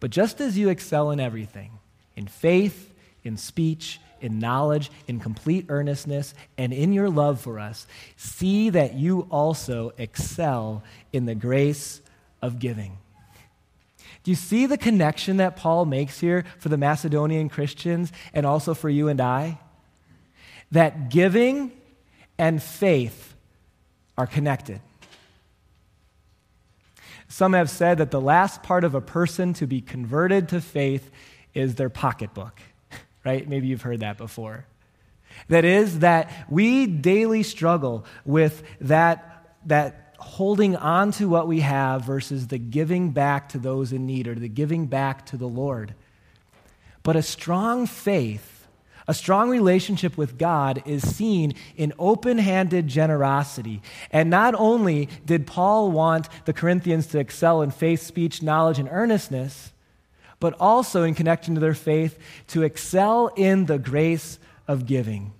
But 0.00 0.10
just 0.10 0.40
as 0.40 0.58
you 0.58 0.68
excel 0.68 1.10
in 1.10 1.20
everything, 1.20 1.70
in 2.16 2.26
faith, 2.26 2.92
in 3.24 3.36
speech, 3.36 4.00
in 4.20 4.38
knowledge, 4.38 4.90
in 5.06 5.20
complete 5.20 5.66
earnestness, 5.68 6.34
and 6.56 6.72
in 6.72 6.92
your 6.92 7.10
love 7.10 7.40
for 7.40 7.58
us, 7.58 7.86
see 8.16 8.70
that 8.70 8.94
you 8.94 9.26
also 9.30 9.92
excel 9.98 10.82
in 11.12 11.26
the 11.26 11.34
grace 11.34 12.00
of 12.42 12.58
giving. 12.58 12.98
Do 14.22 14.30
you 14.30 14.36
see 14.36 14.66
the 14.66 14.78
connection 14.78 15.36
that 15.36 15.56
Paul 15.56 15.84
makes 15.84 16.18
here 16.18 16.44
for 16.58 16.68
the 16.68 16.76
Macedonian 16.76 17.48
Christians 17.48 18.12
and 18.34 18.44
also 18.44 18.74
for 18.74 18.90
you 18.90 19.08
and 19.08 19.20
I? 19.20 19.58
That 20.72 21.10
giving 21.10 21.70
and 22.36 22.60
faith 22.60 23.34
are 24.18 24.26
connected. 24.26 24.80
Some 27.28 27.54
have 27.54 27.70
said 27.70 27.98
that 27.98 28.10
the 28.10 28.20
last 28.20 28.62
part 28.62 28.84
of 28.84 28.94
a 28.94 29.00
person 29.00 29.52
to 29.54 29.66
be 29.66 29.80
converted 29.80 30.48
to 30.50 30.60
faith 30.60 31.10
is 31.54 31.74
their 31.74 31.90
pocketbook 31.90 32.60
right? 33.26 33.48
Maybe 33.48 33.66
you've 33.66 33.82
heard 33.82 34.00
that 34.00 34.16
before. 34.16 34.64
That 35.48 35.64
is, 35.64 35.98
that 35.98 36.30
we 36.48 36.86
daily 36.86 37.42
struggle 37.42 38.06
with 38.24 38.62
that, 38.80 39.58
that 39.66 40.14
holding 40.18 40.76
on 40.76 41.10
to 41.12 41.28
what 41.28 41.46
we 41.46 41.60
have 41.60 42.04
versus 42.04 42.46
the 42.46 42.56
giving 42.56 43.10
back 43.10 43.50
to 43.50 43.58
those 43.58 43.92
in 43.92 44.06
need 44.06 44.28
or 44.28 44.34
the 44.34 44.48
giving 44.48 44.86
back 44.86 45.26
to 45.26 45.36
the 45.36 45.48
Lord. 45.48 45.94
But 47.02 47.16
a 47.16 47.22
strong 47.22 47.86
faith, 47.86 48.55
a 49.08 49.14
strong 49.14 49.50
relationship 49.50 50.16
with 50.16 50.38
God 50.38 50.82
is 50.84 51.16
seen 51.16 51.54
in 51.76 51.92
open 51.98 52.38
handed 52.38 52.88
generosity. 52.88 53.82
And 54.10 54.30
not 54.30 54.54
only 54.56 55.08
did 55.24 55.46
Paul 55.46 55.92
want 55.92 56.28
the 56.44 56.52
Corinthians 56.52 57.06
to 57.08 57.18
excel 57.18 57.62
in 57.62 57.70
faith, 57.70 58.02
speech, 58.02 58.42
knowledge, 58.42 58.78
and 58.78 58.88
earnestness, 58.90 59.72
but 60.40 60.54
also 60.60 61.02
in 61.02 61.14
connection 61.14 61.54
to 61.54 61.60
their 61.60 61.74
faith 61.74 62.18
to 62.48 62.62
excel 62.62 63.28
in 63.36 63.66
the 63.66 63.78
grace 63.78 64.38
of 64.68 64.86
giving. 64.86 65.32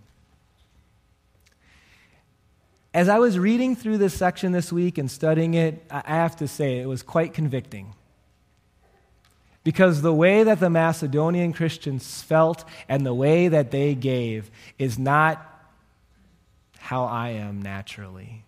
As 2.94 3.08
I 3.08 3.18
was 3.18 3.38
reading 3.38 3.76
through 3.76 3.98
this 3.98 4.14
section 4.14 4.52
this 4.52 4.72
week 4.72 4.96
and 4.96 5.10
studying 5.10 5.52
it, 5.54 5.84
I 5.90 6.02
have 6.06 6.36
to 6.36 6.48
say 6.48 6.78
it 6.78 6.88
was 6.88 7.02
quite 7.02 7.34
convicting. 7.34 7.94
Because 9.66 10.00
the 10.00 10.14
way 10.14 10.44
that 10.44 10.60
the 10.60 10.70
Macedonian 10.70 11.52
Christians 11.52 12.22
felt 12.22 12.64
and 12.88 13.04
the 13.04 13.12
way 13.12 13.48
that 13.48 13.72
they 13.72 13.96
gave 13.96 14.48
is 14.78 14.96
not 14.96 15.44
how 16.78 17.06
I 17.06 17.30
am 17.30 17.60
naturally. 17.60 18.44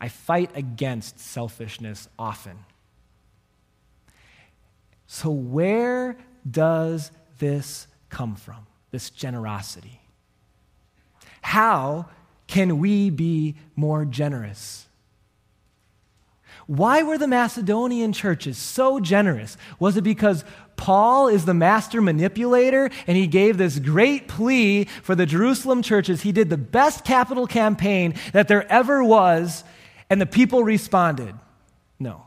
I 0.00 0.08
fight 0.08 0.52
against 0.54 1.18
selfishness 1.18 2.08
often. 2.16 2.58
So, 5.08 5.30
where 5.30 6.16
does 6.48 7.10
this 7.40 7.88
come 8.08 8.36
from, 8.36 8.68
this 8.92 9.10
generosity? 9.10 10.00
How 11.42 12.06
can 12.46 12.78
we 12.78 13.10
be 13.10 13.56
more 13.74 14.04
generous? 14.04 14.86
Why 16.66 17.02
were 17.02 17.18
the 17.18 17.28
Macedonian 17.28 18.12
churches 18.12 18.56
so 18.56 18.98
generous? 18.98 19.56
Was 19.78 19.96
it 19.96 20.02
because 20.02 20.44
Paul 20.76 21.28
is 21.28 21.44
the 21.44 21.54
master 21.54 22.00
manipulator 22.00 22.90
and 23.06 23.16
he 23.16 23.26
gave 23.26 23.58
this 23.58 23.78
great 23.78 24.28
plea 24.28 24.84
for 25.02 25.14
the 25.14 25.26
Jerusalem 25.26 25.82
churches? 25.82 26.22
He 26.22 26.32
did 26.32 26.50
the 26.50 26.56
best 26.56 27.04
capital 27.04 27.46
campaign 27.46 28.14
that 28.32 28.48
there 28.48 28.70
ever 28.72 29.04
was, 29.04 29.62
and 30.08 30.20
the 30.20 30.26
people 30.26 30.64
responded? 30.64 31.34
No. 31.98 32.26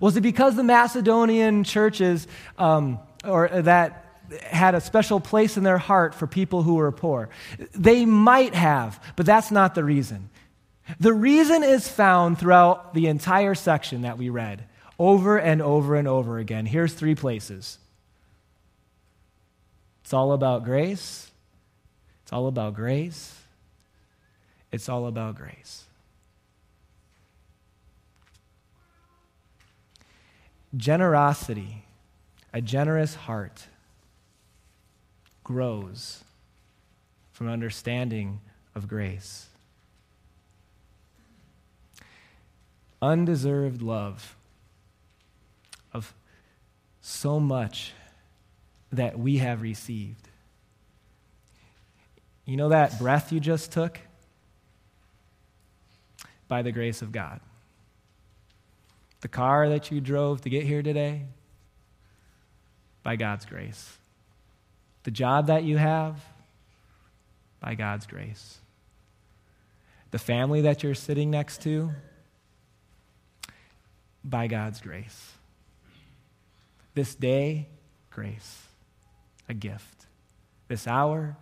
Was 0.00 0.16
it 0.16 0.22
because 0.22 0.56
the 0.56 0.62
Macedonian 0.62 1.64
churches, 1.64 2.28
um, 2.56 2.98
or 3.24 3.48
that 3.48 4.06
had 4.42 4.74
a 4.74 4.80
special 4.80 5.20
place 5.20 5.56
in 5.56 5.64
their 5.64 5.78
heart 5.78 6.14
for 6.14 6.26
people 6.26 6.62
who 6.62 6.74
were 6.74 6.92
poor? 6.92 7.28
They 7.74 8.04
might 8.04 8.54
have, 8.54 9.02
but 9.16 9.26
that's 9.26 9.50
not 9.50 9.74
the 9.74 9.84
reason. 9.84 10.30
The 10.98 11.12
reason 11.12 11.62
is 11.62 11.88
found 11.88 12.38
throughout 12.38 12.94
the 12.94 13.06
entire 13.06 13.54
section 13.54 14.02
that 14.02 14.18
we 14.18 14.28
read, 14.28 14.64
over 14.98 15.38
and 15.38 15.62
over 15.62 15.94
and 15.94 16.08
over 16.08 16.38
again. 16.38 16.66
Here's 16.66 16.92
three 16.92 17.14
places 17.14 17.78
it's 20.02 20.12
all 20.12 20.32
about 20.32 20.64
grace, 20.64 21.30
it's 22.22 22.32
all 22.32 22.48
about 22.48 22.74
grace, 22.74 23.34
it's 24.72 24.88
all 24.88 25.06
about 25.06 25.36
grace. 25.36 25.84
Generosity, 30.76 31.84
a 32.52 32.60
generous 32.60 33.14
heart, 33.14 33.66
grows 35.42 36.22
from 37.32 37.48
understanding 37.48 38.40
of 38.74 38.86
grace. 38.86 39.49
Undeserved 43.02 43.82
love 43.82 44.36
of 45.92 46.14
so 47.00 47.40
much 47.40 47.92
that 48.92 49.18
we 49.18 49.38
have 49.38 49.62
received. 49.62 50.28
You 52.44 52.56
know 52.56 52.70
that 52.70 52.98
breath 52.98 53.32
you 53.32 53.40
just 53.40 53.72
took? 53.72 54.00
By 56.48 56.62
the 56.62 56.72
grace 56.72 57.00
of 57.00 57.12
God. 57.12 57.40
The 59.20 59.28
car 59.28 59.68
that 59.68 59.90
you 59.90 60.00
drove 60.00 60.40
to 60.42 60.50
get 60.50 60.64
here 60.64 60.82
today, 60.82 61.26
by 63.02 63.16
God's 63.16 63.44
grace. 63.44 63.98
The 65.04 65.10
job 65.10 65.46
that 65.46 65.62
you 65.62 65.76
have, 65.76 66.22
by 67.60 67.74
God's 67.74 68.06
grace. 68.06 68.58
the 70.10 70.18
family 70.18 70.62
that 70.62 70.82
you're 70.82 70.94
sitting 70.94 71.30
next 71.30 71.62
to? 71.62 71.90
By 74.24 74.46
God's 74.46 74.80
grace. 74.80 75.32
This 76.94 77.14
day, 77.14 77.68
grace, 78.10 78.62
a 79.48 79.54
gift. 79.54 80.06
This 80.68 80.86
hour, 80.86 81.36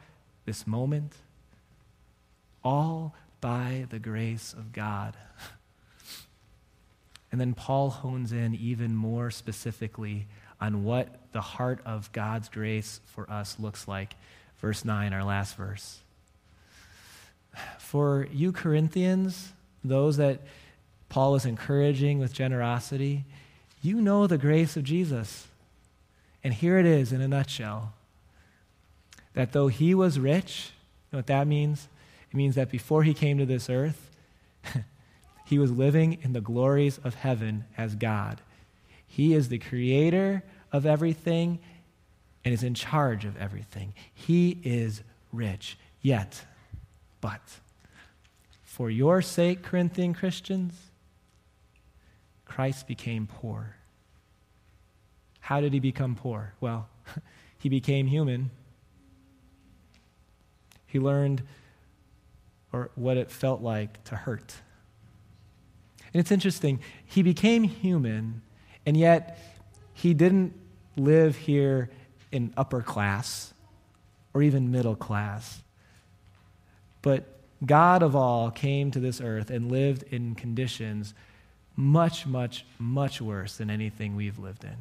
this 0.45 0.67
moment, 0.67 1.13
all 2.63 3.15
by 3.41 3.87
the 3.91 3.99
grace 3.99 4.53
of 4.53 4.73
God. 4.73 5.17
And 7.31 7.39
then 7.39 7.53
Paul 7.53 7.91
hones 7.91 8.33
in 8.33 8.55
even 8.55 8.95
more 8.95 9.31
specifically 9.31 10.27
on 10.61 10.85
what 10.85 11.33
the 11.33 11.41
heart 11.41 11.81
of 11.85 12.11
God's 12.13 12.49
grace 12.49 13.01
for 13.07 13.31
us 13.31 13.57
looks 13.59 13.87
like. 13.87 14.15
Verse 14.59 14.85
9, 14.85 15.13
our 15.13 15.25
last 15.25 15.57
verse. 15.57 16.01
For 17.79 18.27
you 18.33 18.53
Corinthians, 18.53 19.53
those 19.85 20.17
that 20.17 20.41
Paul 21.09 21.35
is 21.35 21.47
encouraging 21.47 22.19
with 22.19 22.33
generosity, 22.33 23.25
you 23.81 24.01
know 24.01 24.27
the 24.27 24.39
grace 24.39 24.77
of 24.77 24.85
Jesus. 24.85 25.49
And 26.45 26.55
here 26.55 26.79
it 26.79 26.87
is 26.87 27.13
in 27.13 27.21
a 27.21 27.29
nutshell 27.29 27.93
that 29.35 29.53
though 29.53 29.69
he 29.69 29.95
was 29.95 30.19
rich, 30.19 30.73
you 31.11 31.17
know 31.17 31.19
what 31.19 31.27
that 31.29 31.47
means? 31.47 31.89
It 32.31 32.37
means 32.37 32.55
that 32.57 32.71
before 32.71 33.03
he 33.03 33.15
came 33.15 33.39
to 33.39 33.47
this 33.47 33.71
earth, 33.71 34.11
he 35.47 35.59
was 35.59 35.71
living 35.71 36.19
in 36.23 36.33
the 36.33 36.41
glories 36.41 36.99
of 37.05 37.15
heaven 37.15 37.65
as 37.77 37.95
God. 37.95 38.41
He 39.07 39.35
is 39.35 39.49
the 39.49 39.59
creator 39.59 40.43
of 40.73 40.85
everything 40.85 41.59
and 42.45 42.53
is 42.53 42.63
in 42.63 42.75
charge 42.75 43.25
of 43.25 43.37
everything. 43.37 43.95
He 44.15 44.59
is 44.63 45.03
rich. 45.33 45.79
Yet, 46.03 46.45
but, 47.21 47.41
for 48.63 48.91
your 48.91 49.23
sake, 49.23 49.63
Corinthian 49.63 50.15
Christians, 50.15 50.88
Christ 52.49 52.89
became 52.89 53.29
poor. 53.29 53.77
How 55.41 55.61
did 55.61 55.73
he 55.73 55.79
become 55.79 56.17
poor? 56.17 56.55
Well, 56.61 56.89
he 57.59 57.69
became 57.69 58.07
human. 58.09 58.51
He 60.87 60.99
learned 60.99 61.43
or 62.73 62.91
what 62.97 63.17
it 63.17 63.31
felt 63.31 63.63
like 63.63 64.03
to 64.05 64.17
hurt. 64.17 64.55
And 66.13 66.21
it's 66.21 66.33
interesting, 66.33 66.81
he 67.05 67.23
became 67.23 67.65
human, 67.65 68.43
and 68.85 68.97
yet 68.97 69.39
he 69.93 70.15
didn't 70.15 70.55
live 70.97 71.37
here 71.37 71.91
in 72.33 72.53
upper 72.57 72.83
class 72.83 73.53
or 74.35 74.43
even 74.43 74.71
middle 74.71 74.97
class. 74.97 75.63
But 77.03 77.39
God 77.65 78.03
of 78.03 78.17
all 78.17 78.51
came 78.51 78.91
to 78.91 79.01
this 79.01 79.21
earth 79.21 79.51
and 79.51 79.71
lived 79.71 80.03
in 80.05 80.35
conditions 80.35 81.15
much, 81.79 82.27
much, 82.27 82.67
much 82.81 83.21
worse 83.21 83.57
than 83.57 83.71
anything 83.71 84.17
we've 84.17 84.41
lived 84.41 84.65
in. 84.65 84.77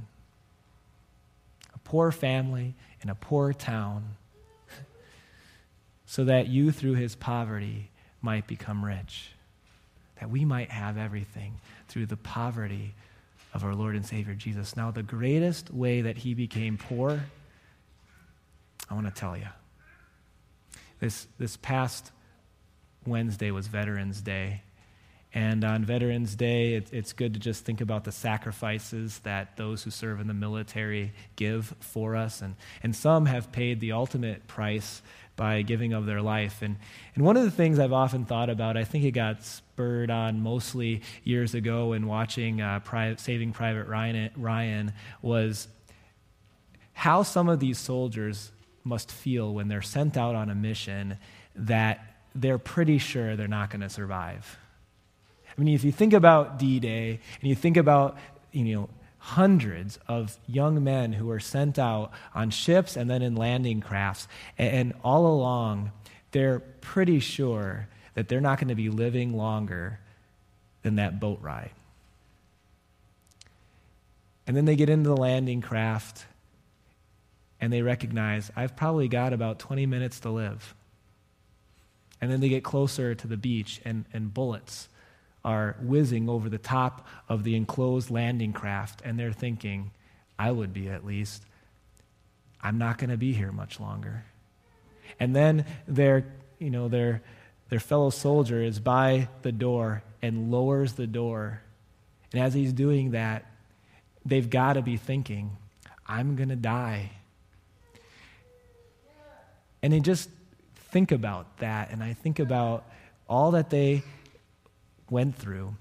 A 1.75 1.77
poor 1.83 2.11
family 2.11 2.73
in 3.03 3.09
a 3.11 3.15
poor 3.15 3.53
town, 3.53 4.15
so 6.07 6.25
that 6.25 6.47
you, 6.47 6.71
through 6.71 6.95
his 6.95 7.13
poverty, 7.13 7.91
might 8.19 8.47
become 8.47 8.83
rich, 8.83 9.29
that 10.19 10.31
we 10.31 10.43
might 10.43 10.71
have 10.71 10.97
everything 10.97 11.61
through 11.87 12.07
the 12.07 12.17
poverty 12.17 12.95
of 13.53 13.63
our 13.63 13.75
Lord 13.75 13.95
and 13.95 14.03
Savior 14.03 14.33
Jesus. 14.33 14.75
Now, 14.75 14.89
the 14.89 15.03
greatest 15.03 15.71
way 15.71 16.01
that 16.01 16.17
he 16.17 16.33
became 16.33 16.79
poor, 16.79 17.21
I 18.89 18.93
want 18.95 19.05
to 19.05 19.13
tell 19.13 19.37
you. 19.37 19.49
This, 20.99 21.27
this 21.37 21.57
past 21.57 22.11
Wednesday 23.05 23.51
was 23.51 23.67
Veterans 23.67 24.19
Day. 24.19 24.63
And 25.37 25.63
on 25.63 25.85
Veterans 25.85 26.35
Day, 26.35 26.73
it, 26.73 26.91
it's 26.91 27.13
good 27.13 27.35
to 27.35 27.39
just 27.39 27.63
think 27.63 27.79
about 27.79 28.05
the 28.05 28.11
sacrifices 28.11 29.19
that 29.19 29.55
those 29.55 29.83
who 29.83 29.91
serve 29.91 30.19
in 30.19 30.25
the 30.25 30.33
military 30.33 31.13
give 31.35 31.75
for 31.79 32.15
us. 32.15 32.41
And, 32.41 32.55
and 32.81 32.95
some 32.95 33.27
have 33.27 33.51
paid 33.51 33.79
the 33.79 33.91
ultimate 33.91 34.47
price 34.47 35.03
by 35.35 35.61
giving 35.61 35.93
of 35.93 36.07
their 36.07 36.23
life. 36.23 36.63
And, 36.63 36.77
and 37.13 37.23
one 37.23 37.37
of 37.37 37.43
the 37.43 37.51
things 37.51 37.77
I've 37.77 37.93
often 37.93 38.25
thought 38.25 38.49
about, 38.49 38.77
I 38.77 38.83
think 38.83 39.05
it 39.05 39.11
got 39.11 39.43
spurred 39.43 40.09
on 40.09 40.41
mostly 40.41 41.03
years 41.23 41.53
ago 41.53 41.93
in 41.93 42.07
watching 42.07 42.59
uh, 42.59 42.79
Saving 43.17 43.53
Private 43.53 43.85
Ryan, 43.85 44.31
Ryan, 44.37 44.91
was 45.21 45.67
how 46.93 47.21
some 47.21 47.47
of 47.47 47.59
these 47.59 47.77
soldiers 47.77 48.51
must 48.83 49.11
feel 49.11 49.53
when 49.53 49.67
they're 49.67 49.83
sent 49.83 50.17
out 50.17 50.33
on 50.33 50.49
a 50.49 50.55
mission 50.55 51.19
that 51.55 52.15
they're 52.33 52.57
pretty 52.57 52.97
sure 52.97 53.35
they're 53.35 53.47
not 53.47 53.69
going 53.69 53.81
to 53.81 53.89
survive. 53.89 54.57
I 55.57 55.61
mean, 55.61 55.73
if 55.73 55.83
you 55.83 55.91
think 55.91 56.13
about 56.13 56.59
D 56.59 56.79
Day 56.79 57.19
and 57.41 57.49
you 57.49 57.55
think 57.55 57.77
about, 57.77 58.17
you 58.51 58.63
know, 58.75 58.89
hundreds 59.27 59.99
of 60.07 60.37
young 60.47 60.81
men 60.81 61.11
who 61.11 61.25
were 61.25 61.39
sent 61.39 61.77
out 61.77 62.11
on 62.33 62.49
ships 62.49 62.95
and 62.95 63.09
then 63.09 63.21
in 63.21 63.35
landing 63.35 63.81
crafts. 63.81 64.25
And, 64.57 64.93
all 65.03 65.27
along, 65.27 65.91
they're 66.31 66.59
pretty 66.59 67.19
sure 67.19 67.89
that 68.13 68.29
they're 68.29 68.39
not 68.39 68.57
going 68.57 68.69
to 68.69 68.75
be 68.75 68.89
living 68.89 69.35
longer 69.35 69.99
than 70.81 70.95
that 70.95 71.19
boat 71.19 71.39
ride. 71.41 71.71
And 74.47 74.55
then 74.55 74.63
they 74.63 74.77
get 74.77 74.89
into 74.89 75.09
the 75.09 75.17
landing 75.17 75.59
craft 75.59 76.25
and 77.59 77.73
they 77.73 77.81
recognize, 77.81 78.49
I've 78.55 78.77
probably 78.77 79.09
got 79.09 79.33
about 79.33 79.59
20 79.59 79.85
minutes 79.87 80.21
to 80.21 80.29
live. 80.29 80.73
And 82.21 82.31
then 82.31 82.39
they 82.39 82.47
get 82.47 82.63
closer 82.63 83.13
to 83.13 83.27
the 83.27 83.35
beach 83.35 83.81
and, 83.83 84.05
and 84.13 84.33
bullets 84.33 84.87
are 85.43 85.75
whizzing 85.81 86.29
over 86.29 86.49
the 86.49 86.57
top 86.57 87.07
of 87.29 87.43
the 87.43 87.55
enclosed 87.55 88.09
landing 88.09 88.53
craft, 88.53 89.01
and 89.03 89.17
they're 89.17 89.31
thinking, 89.31 89.91
I 90.37 90.51
would 90.51 90.73
be 90.73 90.89
at 90.89 91.05
least, 91.05 91.43
I'm 92.61 92.77
not 92.77 92.97
going 92.97 93.09
to 93.09 93.17
be 93.17 93.33
here 93.33 93.51
much 93.51 93.79
longer. 93.79 94.25
And 95.19 95.35
then 95.35 95.65
their, 95.87 96.25
you 96.59 96.69
know, 96.69 96.87
their, 96.87 97.21
their 97.69 97.79
fellow 97.79 98.09
soldier 98.09 98.61
is 98.61 98.79
by 98.79 99.29
the 99.41 99.51
door 99.51 100.03
and 100.21 100.51
lowers 100.51 100.93
the 100.93 101.07
door. 101.07 101.61
And 102.33 102.41
as 102.41 102.53
he's 102.53 102.73
doing 102.73 103.11
that, 103.11 103.45
they've 104.25 104.49
got 104.49 104.73
to 104.73 104.81
be 104.81 104.97
thinking, 104.97 105.55
I'm 106.07 106.35
going 106.35 106.49
to 106.49 106.55
die. 106.55 107.11
And 109.81 109.93
they 109.93 109.99
just 109.99 110.29
think 110.91 111.11
about 111.11 111.57
that, 111.59 111.91
and 111.91 112.03
I 112.03 112.13
think 112.13 112.39
about 112.39 112.85
all 113.29 113.51
that 113.51 113.69
they 113.69 114.03
went 115.09 115.35
through. 115.35 115.75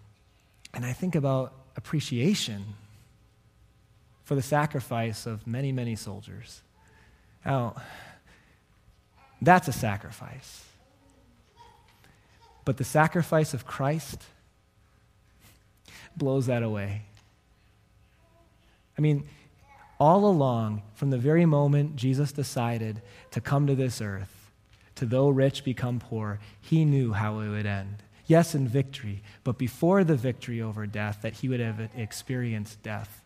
And 0.75 0.85
I 0.85 0.93
think 0.93 1.15
about 1.15 1.53
appreciation 1.77 2.65
for 4.25 4.35
the 4.35 4.43
sacrifice 4.43 5.27
of 5.27 5.47
many, 5.47 5.73
many 5.73 5.95
soldiers. 5.95 6.62
Now, 7.45 7.77
that's 9.41 9.69
a 9.69 9.73
sacrifice. 9.73 10.65
But 12.65 12.77
the 12.77 12.85
sacrifice 12.85 13.55
of 13.55 13.67
Christ 13.67 14.25
blows 16.17 16.47
that 16.47 16.62
away. 16.62 17.03
I 18.99 19.01
mean, 19.01 19.29
all 20.01 20.27
along, 20.27 20.83
from 20.95 21.11
the 21.11 21.19
very 21.19 21.47
moment 21.47 21.97
Jesus 21.97 22.33
decided 22.33 23.03
to 23.31 23.41
come 23.41 23.67
to 23.67 23.75
this 23.75 24.01
earth, 24.01 24.51
to 24.97 25.07
though 25.07 25.29
rich 25.29 25.65
become 25.65 26.01
poor, 26.01 26.41
he 26.61 26.85
knew 26.85 27.12
how 27.12 27.41
it 27.41 27.49
would 27.49 27.67
end. 27.67 28.03
Yes, 28.27 28.55
in 28.55 28.67
victory, 28.67 29.23
but 29.45 29.57
before 29.57 30.03
the 30.03 30.17
victory 30.17 30.61
over 30.61 30.87
death, 30.87 31.21
that 31.23 31.35
he 31.35 31.49
would 31.49 31.61
have 31.61 31.89
experienced 31.97 32.83
death. 32.83 33.23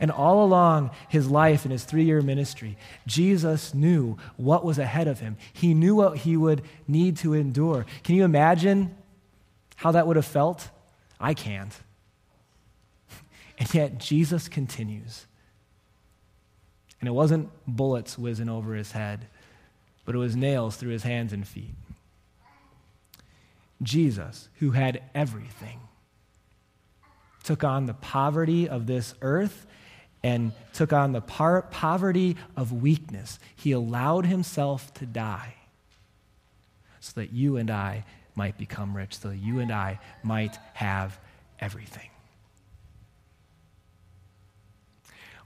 And 0.00 0.10
all 0.10 0.44
along 0.44 0.90
his 1.08 1.28
life 1.28 1.64
and 1.64 1.72
his 1.72 1.84
three 1.84 2.04
year 2.04 2.22
ministry, 2.22 2.76
Jesus 3.06 3.74
knew 3.74 4.16
what 4.36 4.64
was 4.64 4.78
ahead 4.78 5.08
of 5.08 5.20
him. 5.20 5.36
He 5.52 5.74
knew 5.74 5.96
what 5.96 6.18
he 6.18 6.36
would 6.36 6.62
need 6.88 7.16
to 7.18 7.34
endure. 7.34 7.84
Can 8.02 8.14
you 8.14 8.24
imagine 8.24 8.96
how 9.76 9.92
that 9.92 10.06
would 10.06 10.16
have 10.16 10.24
felt? 10.24 10.70
I 11.20 11.34
can't. 11.34 11.72
And 13.56 13.72
yet, 13.72 13.98
Jesus 13.98 14.48
continues. 14.48 15.26
And 17.00 17.08
it 17.08 17.12
wasn't 17.12 17.50
bullets 17.68 18.18
whizzing 18.18 18.48
over 18.48 18.74
his 18.74 18.90
head, 18.90 19.28
but 20.04 20.16
it 20.16 20.18
was 20.18 20.34
nails 20.34 20.74
through 20.74 20.90
his 20.90 21.04
hands 21.04 21.32
and 21.32 21.46
feet. 21.46 21.74
Jesus, 23.84 24.48
who 24.54 24.72
had 24.72 25.02
everything, 25.14 25.80
took 27.44 27.62
on 27.62 27.86
the 27.86 27.94
poverty 27.94 28.68
of 28.68 28.86
this 28.86 29.14
earth 29.22 29.66
and 30.22 30.52
took 30.72 30.92
on 30.92 31.12
the 31.12 31.20
par- 31.20 31.62
poverty 31.70 32.36
of 32.56 32.72
weakness. 32.72 33.38
He 33.54 33.72
allowed 33.72 34.26
himself 34.26 34.92
to 34.94 35.06
die 35.06 35.54
so 37.00 37.20
that 37.20 37.32
you 37.32 37.58
and 37.58 37.70
I 37.70 38.04
might 38.34 38.56
become 38.56 38.96
rich, 38.96 39.18
so 39.18 39.28
that 39.28 39.36
you 39.36 39.60
and 39.60 39.70
I 39.70 40.00
might 40.22 40.56
have 40.72 41.18
everything. 41.60 42.08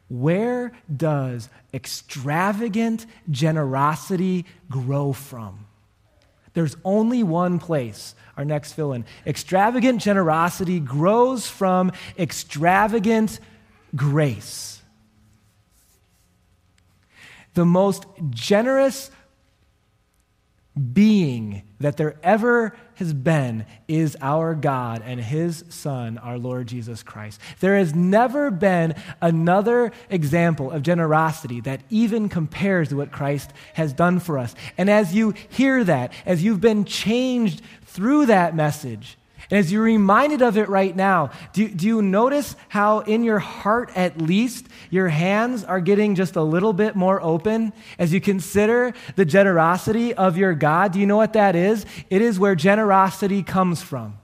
Where 0.09 0.73
does 0.95 1.51
extravagant 1.75 3.05
generosity 3.31 4.47
grow 4.71 5.13
from? 5.13 5.67
There's 6.55 6.77
only 6.85 7.23
one 7.23 7.59
place, 7.59 8.15
our 8.37 8.45
next 8.45 8.73
fill 8.73 8.93
in. 8.93 9.05
Extravagant 9.27 10.01
generosity 10.01 10.81
grows 10.81 11.49
from 11.49 11.93
extravagant 12.19 13.41
grace. 13.95 14.83
The 17.55 17.65
most 17.65 18.07
generous 18.31 19.11
being 20.93 21.63
that 21.81 21.97
there 21.97 22.17
ever 22.23 22.77
has 22.99 23.13
been 23.13 23.65
is 23.87 24.17
our 24.21 24.55
God 24.55 25.03
and 25.05 25.21
His 25.21 25.65
Son, 25.69 26.19
our 26.19 26.39
Lord 26.39 26.67
Jesus 26.67 27.03
Christ. 27.03 27.41
There 27.61 27.77
has 27.77 27.95
never 27.95 28.51
been 28.51 28.95
another 29.21 29.93
example 30.11 30.71
of 30.71 30.83
generosity 30.83 31.61
that 31.61 31.81
even 31.91 32.29
compares 32.29 32.89
to 32.89 32.97
what 32.97 33.13
Christ 33.13 33.53
has 33.75 33.93
done 33.93 34.19
for 34.21 34.39
us. 34.39 34.55
And 34.77 34.89
as 34.89 35.15
you 35.15 35.35
hear 35.49 35.85
that, 35.85 36.13
as 36.25 36.43
you've 36.43 36.61
been 36.61 36.85
changed 36.85 37.63
through 37.85 38.27
that 38.27 38.57
message, 38.57 39.18
and 39.51 39.59
as 39.59 39.73
you're 39.73 39.83
reminded 39.83 40.43
of 40.43 40.59
it 40.59 40.69
right 40.69 40.95
now, 40.95 41.31
do, 41.53 41.69
do 41.69 41.87
you 41.87 42.03
notice 42.03 42.57
how, 42.69 43.01
in 43.01 43.23
your 43.23 43.39
heart 43.39 43.91
at 43.95 44.21
least, 44.21 44.67
your 44.91 45.09
hands 45.09 45.65
are 45.65 45.81
getting 45.81 46.15
just 46.15 46.37
a 46.37 46.43
little 46.43 46.73
bit 46.73 46.97
more 46.97 47.23
open 47.23 47.73
as 47.99 48.13
you 48.13 48.21
consider 48.21 48.93
the 49.17 49.25
generosity 49.25 50.13
of 50.13 50.37
your 50.37 50.55
God? 50.55 50.93
Do 50.93 51.01
you 51.01 51.07
know 51.07 51.17
what 51.17 51.33
that 51.33 51.57
is? 51.57 51.87
It 52.11 52.21
is 52.21 52.39
where 52.39 52.55
generosity 52.55 53.43
comes 53.43 53.83
from. 53.83 54.19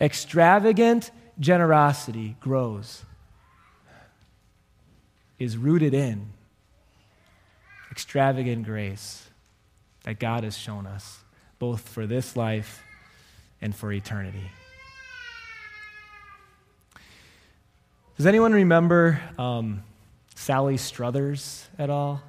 Extravagant 0.00 1.10
generosity 1.40 2.36
grows, 2.40 3.04
is 5.38 5.56
rooted 5.56 5.94
in 5.94 6.30
extravagant 7.90 8.64
grace 8.64 9.28
that 10.04 10.20
God 10.20 10.44
has 10.44 10.56
shown 10.56 10.86
us, 10.86 11.18
both 11.58 11.88
for 11.88 12.06
this 12.06 12.36
life 12.36 12.84
and 13.60 13.74
for 13.74 13.92
eternity. 13.92 14.50
Does 18.16 18.26
anyone 18.26 18.52
remember 18.52 19.20
um, 19.38 19.82
Sally 20.34 20.76
Struthers 20.76 21.68
at 21.78 21.90
all? 21.90 22.20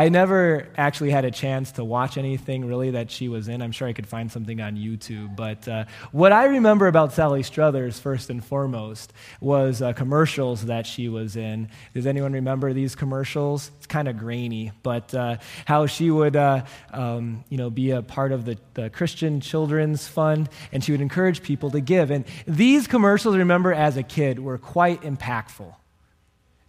I 0.00 0.08
never 0.08 0.66
actually 0.78 1.10
had 1.10 1.26
a 1.26 1.30
chance 1.30 1.72
to 1.72 1.84
watch 1.84 2.16
anything 2.16 2.64
really 2.64 2.92
that 2.92 3.10
she 3.10 3.28
was 3.28 3.48
in. 3.48 3.60
I'm 3.60 3.70
sure 3.70 3.86
I 3.86 3.92
could 3.92 4.06
find 4.06 4.32
something 4.32 4.58
on 4.58 4.76
YouTube. 4.76 5.36
But 5.36 5.68
uh, 5.68 5.84
what 6.10 6.32
I 6.32 6.46
remember 6.46 6.86
about 6.86 7.12
Sally 7.12 7.42
Struthers, 7.42 8.00
first 8.00 8.30
and 8.30 8.42
foremost, 8.42 9.12
was 9.42 9.82
uh, 9.82 9.92
commercials 9.92 10.64
that 10.64 10.86
she 10.86 11.10
was 11.10 11.36
in. 11.36 11.68
Does 11.92 12.06
anyone 12.06 12.32
remember 12.32 12.72
these 12.72 12.94
commercials? 12.94 13.70
It's 13.76 13.86
kind 13.86 14.08
of 14.08 14.16
grainy, 14.16 14.72
but 14.82 15.12
uh, 15.12 15.36
how 15.66 15.84
she 15.84 16.10
would, 16.10 16.34
uh, 16.34 16.64
um, 16.94 17.44
you 17.50 17.58
know, 17.58 17.68
be 17.68 17.90
a 17.90 18.00
part 18.00 18.32
of 18.32 18.46
the, 18.46 18.56
the 18.72 18.88
Christian 18.88 19.42
Children's 19.42 20.08
Fund, 20.08 20.48
and 20.72 20.82
she 20.82 20.92
would 20.92 21.02
encourage 21.02 21.42
people 21.42 21.70
to 21.72 21.80
give. 21.80 22.10
And 22.10 22.24
these 22.46 22.86
commercials, 22.86 23.36
remember, 23.36 23.74
as 23.74 23.98
a 23.98 24.02
kid, 24.02 24.38
were 24.38 24.56
quite 24.56 25.02
impactful. 25.02 25.74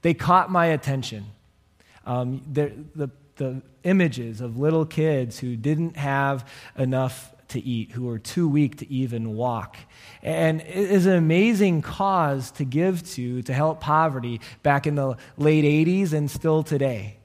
They 0.02 0.14
caught 0.14 0.52
my 0.52 0.66
attention. 0.66 1.28
Um, 2.06 2.42
the 2.52 2.74
images 3.84 4.42
of 4.42 4.58
little 4.58 4.86
kids 4.86 5.40
who 5.40 5.56
didn't 5.56 5.98
have 5.98 6.48
enough 6.78 7.34
to 7.50 7.62
eat, 7.62 7.92
who 7.92 8.04
were 8.04 8.20
too 8.20 8.48
weak 8.48 8.78
to 8.78 8.92
even 8.92 9.36
walk. 9.36 9.78
And 10.24 10.62
it 10.62 10.68
is 10.68 11.06
an 11.06 11.16
amazing 11.16 11.82
cause 11.82 12.52
to 12.52 12.66
give 12.66 13.04
to 13.14 13.42
to 13.44 13.54
help 13.54 13.82
poverty 13.82 14.42
back 14.64 14.88
in 14.88 14.96
the 14.96 15.18
late 15.38 15.66
80s 15.66 16.14
and 16.14 16.32
still 16.32 16.64
today. 16.64 17.18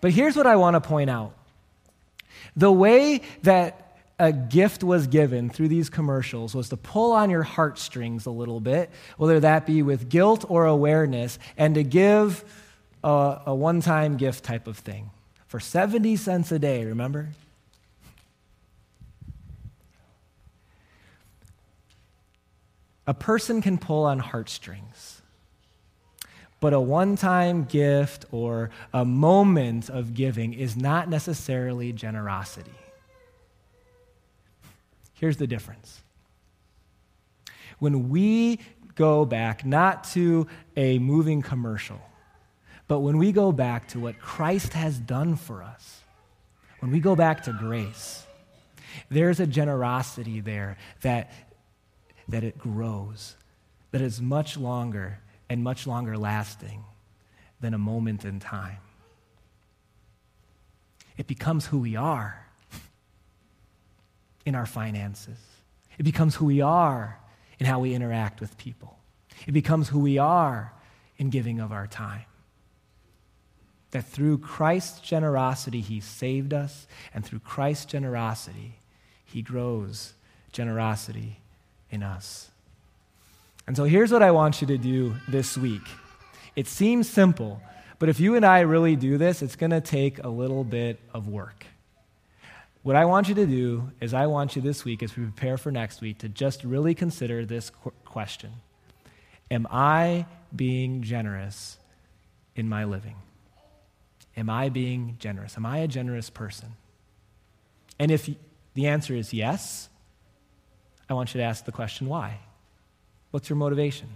But 0.00 0.12
here's 0.12 0.36
what 0.36 0.46
I 0.46 0.56
want 0.56 0.74
to 0.74 0.80
point 0.80 1.10
out 1.10 1.34
the 2.56 2.72
way 2.72 3.22
that 3.42 3.84
a 4.18 4.32
gift 4.32 4.82
was 4.82 5.06
given 5.06 5.48
through 5.48 5.68
these 5.68 5.88
commercials 5.88 6.54
was 6.54 6.70
to 6.70 6.76
pull 6.76 7.12
on 7.12 7.30
your 7.30 7.44
heartstrings 7.44 8.26
a 8.26 8.30
little 8.30 8.58
bit, 8.58 8.90
whether 9.16 9.38
that 9.40 9.64
be 9.64 9.82
with 9.82 10.08
guilt 10.08 10.44
or 10.48 10.66
awareness, 10.66 11.38
and 11.56 11.76
to 11.76 11.84
give 11.84 12.44
a, 13.02 13.42
a 13.46 13.54
one 13.54 13.80
time 13.80 14.16
gift 14.16 14.44
type 14.44 14.66
of 14.66 14.78
thing 14.78 15.10
for 15.46 15.60
70 15.60 16.16
cents 16.16 16.52
a 16.52 16.58
day, 16.58 16.84
remember? 16.84 17.30
A 23.06 23.14
person 23.14 23.62
can 23.62 23.78
pull 23.78 24.04
on 24.04 24.18
heartstrings, 24.18 25.22
but 26.60 26.74
a 26.74 26.80
one 26.80 27.16
time 27.16 27.64
gift 27.64 28.26
or 28.30 28.68
a 28.92 29.06
moment 29.06 29.88
of 29.88 30.12
giving 30.12 30.52
is 30.52 30.76
not 30.76 31.08
necessarily 31.08 31.90
generosity. 31.94 32.70
Here's 35.14 35.38
the 35.38 35.46
difference. 35.46 36.02
When 37.78 38.10
we 38.10 38.58
go 38.94 39.24
back 39.24 39.64
not 39.64 40.04
to 40.10 40.46
a 40.76 40.98
moving 40.98 41.40
commercial, 41.40 42.00
but 42.88 43.00
when 43.00 43.18
we 43.18 43.32
go 43.32 43.52
back 43.52 43.88
to 43.88 44.00
what 44.00 44.18
Christ 44.18 44.72
has 44.72 44.98
done 44.98 45.36
for 45.36 45.62
us, 45.62 46.00
when 46.80 46.90
we 46.90 47.00
go 47.00 47.14
back 47.14 47.44
to 47.44 47.52
grace, 47.52 48.24
there's 49.10 49.40
a 49.40 49.46
generosity 49.46 50.40
there 50.40 50.78
that, 51.02 51.30
that 52.28 52.44
it 52.44 52.56
grows, 52.56 53.36
that 53.90 54.00
is 54.00 54.22
much 54.22 54.56
longer 54.56 55.20
and 55.50 55.62
much 55.62 55.86
longer 55.86 56.16
lasting 56.16 56.82
than 57.60 57.74
a 57.74 57.78
moment 57.78 58.24
in 58.24 58.40
time. 58.40 58.78
It 61.18 61.26
becomes 61.26 61.66
who 61.66 61.78
we 61.78 61.94
are 61.94 62.46
in 64.46 64.54
our 64.54 64.66
finances. 64.66 65.38
It 65.98 66.04
becomes 66.04 66.36
who 66.36 66.46
we 66.46 66.62
are 66.62 67.18
in 67.58 67.66
how 67.66 67.80
we 67.80 67.92
interact 67.92 68.40
with 68.40 68.56
people. 68.56 68.96
It 69.46 69.52
becomes 69.52 69.88
who 69.88 69.98
we 69.98 70.16
are 70.16 70.72
in 71.18 71.28
giving 71.28 71.60
of 71.60 71.70
our 71.70 71.86
time 71.86 72.24
that 73.90 74.04
through 74.04 74.38
Christ's 74.38 75.00
generosity, 75.00 75.80
He 75.80 76.00
saved 76.00 76.52
us, 76.52 76.86
and 77.14 77.24
through 77.24 77.40
Christ's 77.40 77.86
generosity, 77.86 78.74
He 79.24 79.42
grows 79.42 80.14
generosity 80.52 81.40
in 81.90 82.02
us. 82.02 82.50
And 83.66 83.76
so 83.76 83.84
here's 83.84 84.12
what 84.12 84.22
I 84.22 84.30
want 84.30 84.60
you 84.60 84.66
to 84.68 84.78
do 84.78 85.14
this 85.28 85.56
week. 85.56 85.82
It 86.56 86.66
seems 86.66 87.08
simple, 87.08 87.60
but 87.98 88.08
if 88.08 88.18
you 88.18 88.34
and 88.34 88.44
I 88.44 88.60
really 88.60 88.96
do 88.96 89.18
this, 89.18 89.42
it's 89.42 89.56
going 89.56 89.70
to 89.70 89.80
take 89.80 90.22
a 90.24 90.28
little 90.28 90.64
bit 90.64 90.98
of 91.12 91.28
work. 91.28 91.66
What 92.82 92.96
I 92.96 93.04
want 93.04 93.28
you 93.28 93.34
to 93.34 93.46
do 93.46 93.90
is, 94.00 94.14
I 94.14 94.26
want 94.26 94.56
you 94.56 94.62
this 94.62 94.84
week, 94.84 95.02
as 95.02 95.16
we 95.16 95.24
prepare 95.24 95.58
for 95.58 95.70
next 95.70 96.00
week, 96.00 96.18
to 96.18 96.28
just 96.28 96.64
really 96.64 96.94
consider 96.94 97.44
this 97.44 97.70
question 98.04 98.52
Am 99.50 99.66
I 99.70 100.26
being 100.54 101.02
generous 101.02 101.78
in 102.56 102.68
my 102.68 102.84
living? 102.84 103.16
Am 104.38 104.48
I 104.48 104.68
being 104.68 105.16
generous? 105.18 105.56
Am 105.56 105.66
I 105.66 105.78
a 105.78 105.88
generous 105.88 106.30
person? 106.30 106.74
And 107.98 108.12
if 108.12 108.30
the 108.74 108.86
answer 108.86 109.12
is 109.12 109.34
yes, 109.34 109.88
I 111.10 111.14
want 111.14 111.34
you 111.34 111.40
to 111.40 111.44
ask 111.44 111.64
the 111.64 111.72
question 111.72 112.06
why? 112.06 112.38
What's 113.32 113.50
your 113.50 113.56
motivation? 113.56 114.08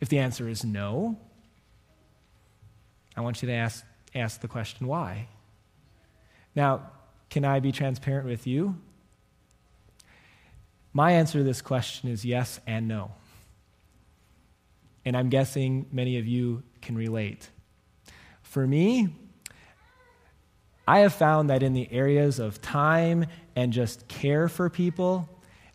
If 0.00 0.08
the 0.08 0.20
answer 0.20 0.48
is 0.48 0.64
no, 0.64 1.18
I 3.14 3.20
want 3.20 3.42
you 3.42 3.48
to 3.48 3.52
ask, 3.52 3.84
ask 4.14 4.40
the 4.40 4.48
question 4.48 4.86
why. 4.86 5.28
Now, 6.54 6.90
can 7.28 7.44
I 7.44 7.60
be 7.60 7.72
transparent 7.72 8.26
with 8.26 8.46
you? 8.46 8.76
My 10.94 11.12
answer 11.12 11.38
to 11.38 11.44
this 11.44 11.60
question 11.60 12.08
is 12.08 12.24
yes 12.24 12.58
and 12.66 12.88
no. 12.88 13.10
And 15.04 15.14
I'm 15.14 15.28
guessing 15.28 15.88
many 15.92 16.16
of 16.16 16.26
you 16.26 16.62
can 16.80 16.96
relate. 16.96 17.50
For 18.40 18.66
me, 18.66 19.14
I 20.86 21.00
have 21.00 21.14
found 21.14 21.50
that 21.50 21.62
in 21.62 21.72
the 21.72 21.90
areas 21.90 22.38
of 22.38 22.62
time 22.62 23.26
and 23.56 23.72
just 23.72 24.06
care 24.08 24.48
for 24.48 24.70
people, 24.70 25.28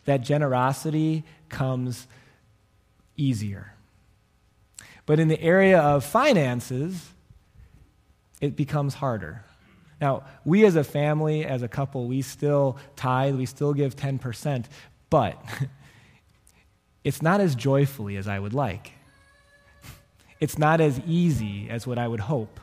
that 0.04 0.22
generosity 0.22 1.24
comes 1.48 2.06
easier. 3.16 3.74
But 5.04 5.20
in 5.20 5.28
the 5.28 5.40
area 5.40 5.80
of 5.80 6.04
finances, 6.04 7.10
it 8.40 8.56
becomes 8.56 8.94
harder. 8.94 9.44
Now, 10.00 10.24
we 10.44 10.64
as 10.64 10.74
a 10.74 10.82
family, 10.82 11.44
as 11.44 11.62
a 11.62 11.68
couple, 11.68 12.06
we 12.06 12.22
still 12.22 12.78
tithe, 12.96 13.36
we 13.36 13.46
still 13.46 13.72
give 13.72 13.94
10%, 13.94 14.64
but 15.10 15.40
it's 17.04 17.22
not 17.22 17.40
as 17.40 17.54
joyfully 17.54 18.16
as 18.16 18.26
I 18.26 18.38
would 18.38 18.54
like. 18.54 18.92
It's 20.40 20.58
not 20.58 20.80
as 20.80 21.00
easy 21.06 21.68
as 21.70 21.86
what 21.86 21.98
I 21.98 22.08
would 22.08 22.20
hope. 22.20 22.58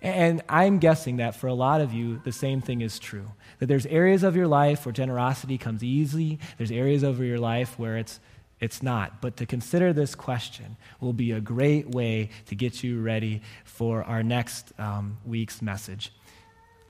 And 0.00 0.42
I'm 0.48 0.78
guessing 0.78 1.16
that 1.16 1.34
for 1.34 1.48
a 1.48 1.54
lot 1.54 1.80
of 1.80 1.92
you, 1.92 2.20
the 2.24 2.32
same 2.32 2.60
thing 2.60 2.80
is 2.80 2.98
true. 2.98 3.32
That 3.58 3.66
there's 3.66 3.86
areas 3.86 4.22
of 4.22 4.36
your 4.36 4.46
life 4.46 4.86
where 4.86 4.92
generosity 4.92 5.58
comes 5.58 5.82
easy, 5.82 6.38
there's 6.56 6.70
areas 6.70 7.02
of 7.02 7.20
your 7.20 7.38
life 7.38 7.78
where 7.78 7.96
it's, 7.96 8.20
it's 8.60 8.82
not. 8.82 9.20
But 9.20 9.36
to 9.38 9.46
consider 9.46 9.92
this 9.92 10.14
question 10.14 10.76
will 11.00 11.12
be 11.12 11.32
a 11.32 11.40
great 11.40 11.90
way 11.90 12.30
to 12.46 12.54
get 12.54 12.84
you 12.84 13.00
ready 13.00 13.42
for 13.64 14.04
our 14.04 14.22
next 14.22 14.72
um, 14.78 15.18
week's 15.26 15.60
message. 15.60 16.12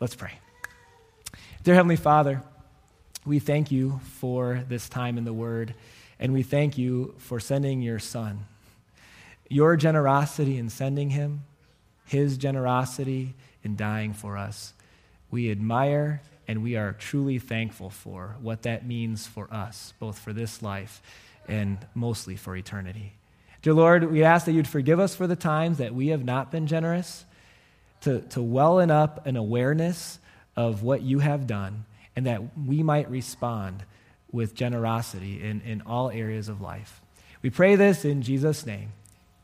Let's 0.01 0.15
pray. 0.15 0.33
Dear 1.65 1.75
Heavenly 1.75 1.97
Father, 1.97 2.43
we 3.25 3.39
thank 3.39 3.71
you 3.71 4.01
for 4.21 4.65
this 4.69 4.89
time 4.89 5.19
in 5.19 5.25
the 5.25 5.33
Word, 5.33 5.75
and 6.19 6.33
we 6.33 6.43
thank 6.43 6.79
you 6.79 7.15
for 7.19 7.41
sending 7.41 7.83
your 7.83 7.99
Son. 7.99 8.47
Your 9.49 9.77
generosity 9.77 10.59
in 10.59 10.69
sending 10.69 11.11
him, 11.11 11.45
his 12.09 12.39
generosity 12.39 13.35
in 13.63 13.77
dying 13.77 14.15
for 14.15 14.37
us, 14.37 14.73
we 15.31 15.51
admire 15.51 16.23
and 16.49 16.63
we 16.63 16.77
are 16.77 16.95
truly 16.95 17.39
thankful 17.39 17.91
for 17.91 18.37
what 18.41 18.63
that 18.63 18.87
means 18.87 19.27
for 19.27 19.53
us, 19.53 19.93
both 20.01 20.19
for 20.19 20.33
this 20.33 20.63
life 20.63 21.03
and 21.47 21.79
mostly 21.95 22.35
for 22.35 22.57
eternity. 22.57 23.13
Dear 23.61 23.75
Lord, 23.75 24.11
we 24.11 24.25
ask 24.25 24.47
that 24.47 24.53
you'd 24.53 24.67
forgive 24.67 24.99
us 24.99 25.15
for 25.15 25.27
the 25.27 25.37
times 25.37 25.79
that 25.79 25.95
we 25.95 26.09
have 26.09 26.25
not 26.25 26.51
been 26.51 26.67
generous, 26.67 27.25
to, 28.03 28.21
to 28.21 28.41
wellen 28.41 28.91
up 28.91 29.27
an 29.27 29.37
awareness 29.37 30.19
of 30.57 30.83
what 30.83 31.03
you 31.03 31.19
have 31.19 31.47
done, 31.47 31.85
and 32.17 32.27
that 32.27 32.57
we 32.57 32.83
might 32.83 33.11
respond 33.11 33.85
with 34.31 34.55
generosity 34.55 35.43
in, 35.43 35.61
in 35.63 35.83
all 35.83 36.11
areas 36.11 36.49
of 36.49 36.61
life. 36.61 37.03
We 37.43 37.51
pray 37.51 37.77
this 37.77 38.05
in 38.05 38.23
Jesus' 38.23 38.65
name. 38.65 38.93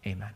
Amen. 0.07 0.31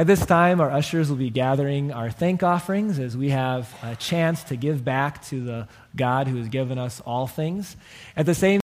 At 0.00 0.06
this 0.06 0.24
time, 0.24 0.62
our 0.62 0.70
ushers 0.70 1.10
will 1.10 1.18
be 1.18 1.28
gathering 1.28 1.92
our 1.92 2.10
thank 2.10 2.42
offerings 2.42 2.98
as 2.98 3.18
we 3.18 3.28
have 3.28 3.70
a 3.82 3.94
chance 3.96 4.42
to 4.44 4.56
give 4.56 4.82
back 4.82 5.22
to 5.26 5.44
the 5.44 5.68
God 5.94 6.26
who 6.26 6.38
has 6.38 6.48
given 6.48 6.78
us 6.78 7.02
all 7.04 7.26
things. 7.26 7.76
At 8.16 8.24
the 8.24 8.34
same 8.34 8.58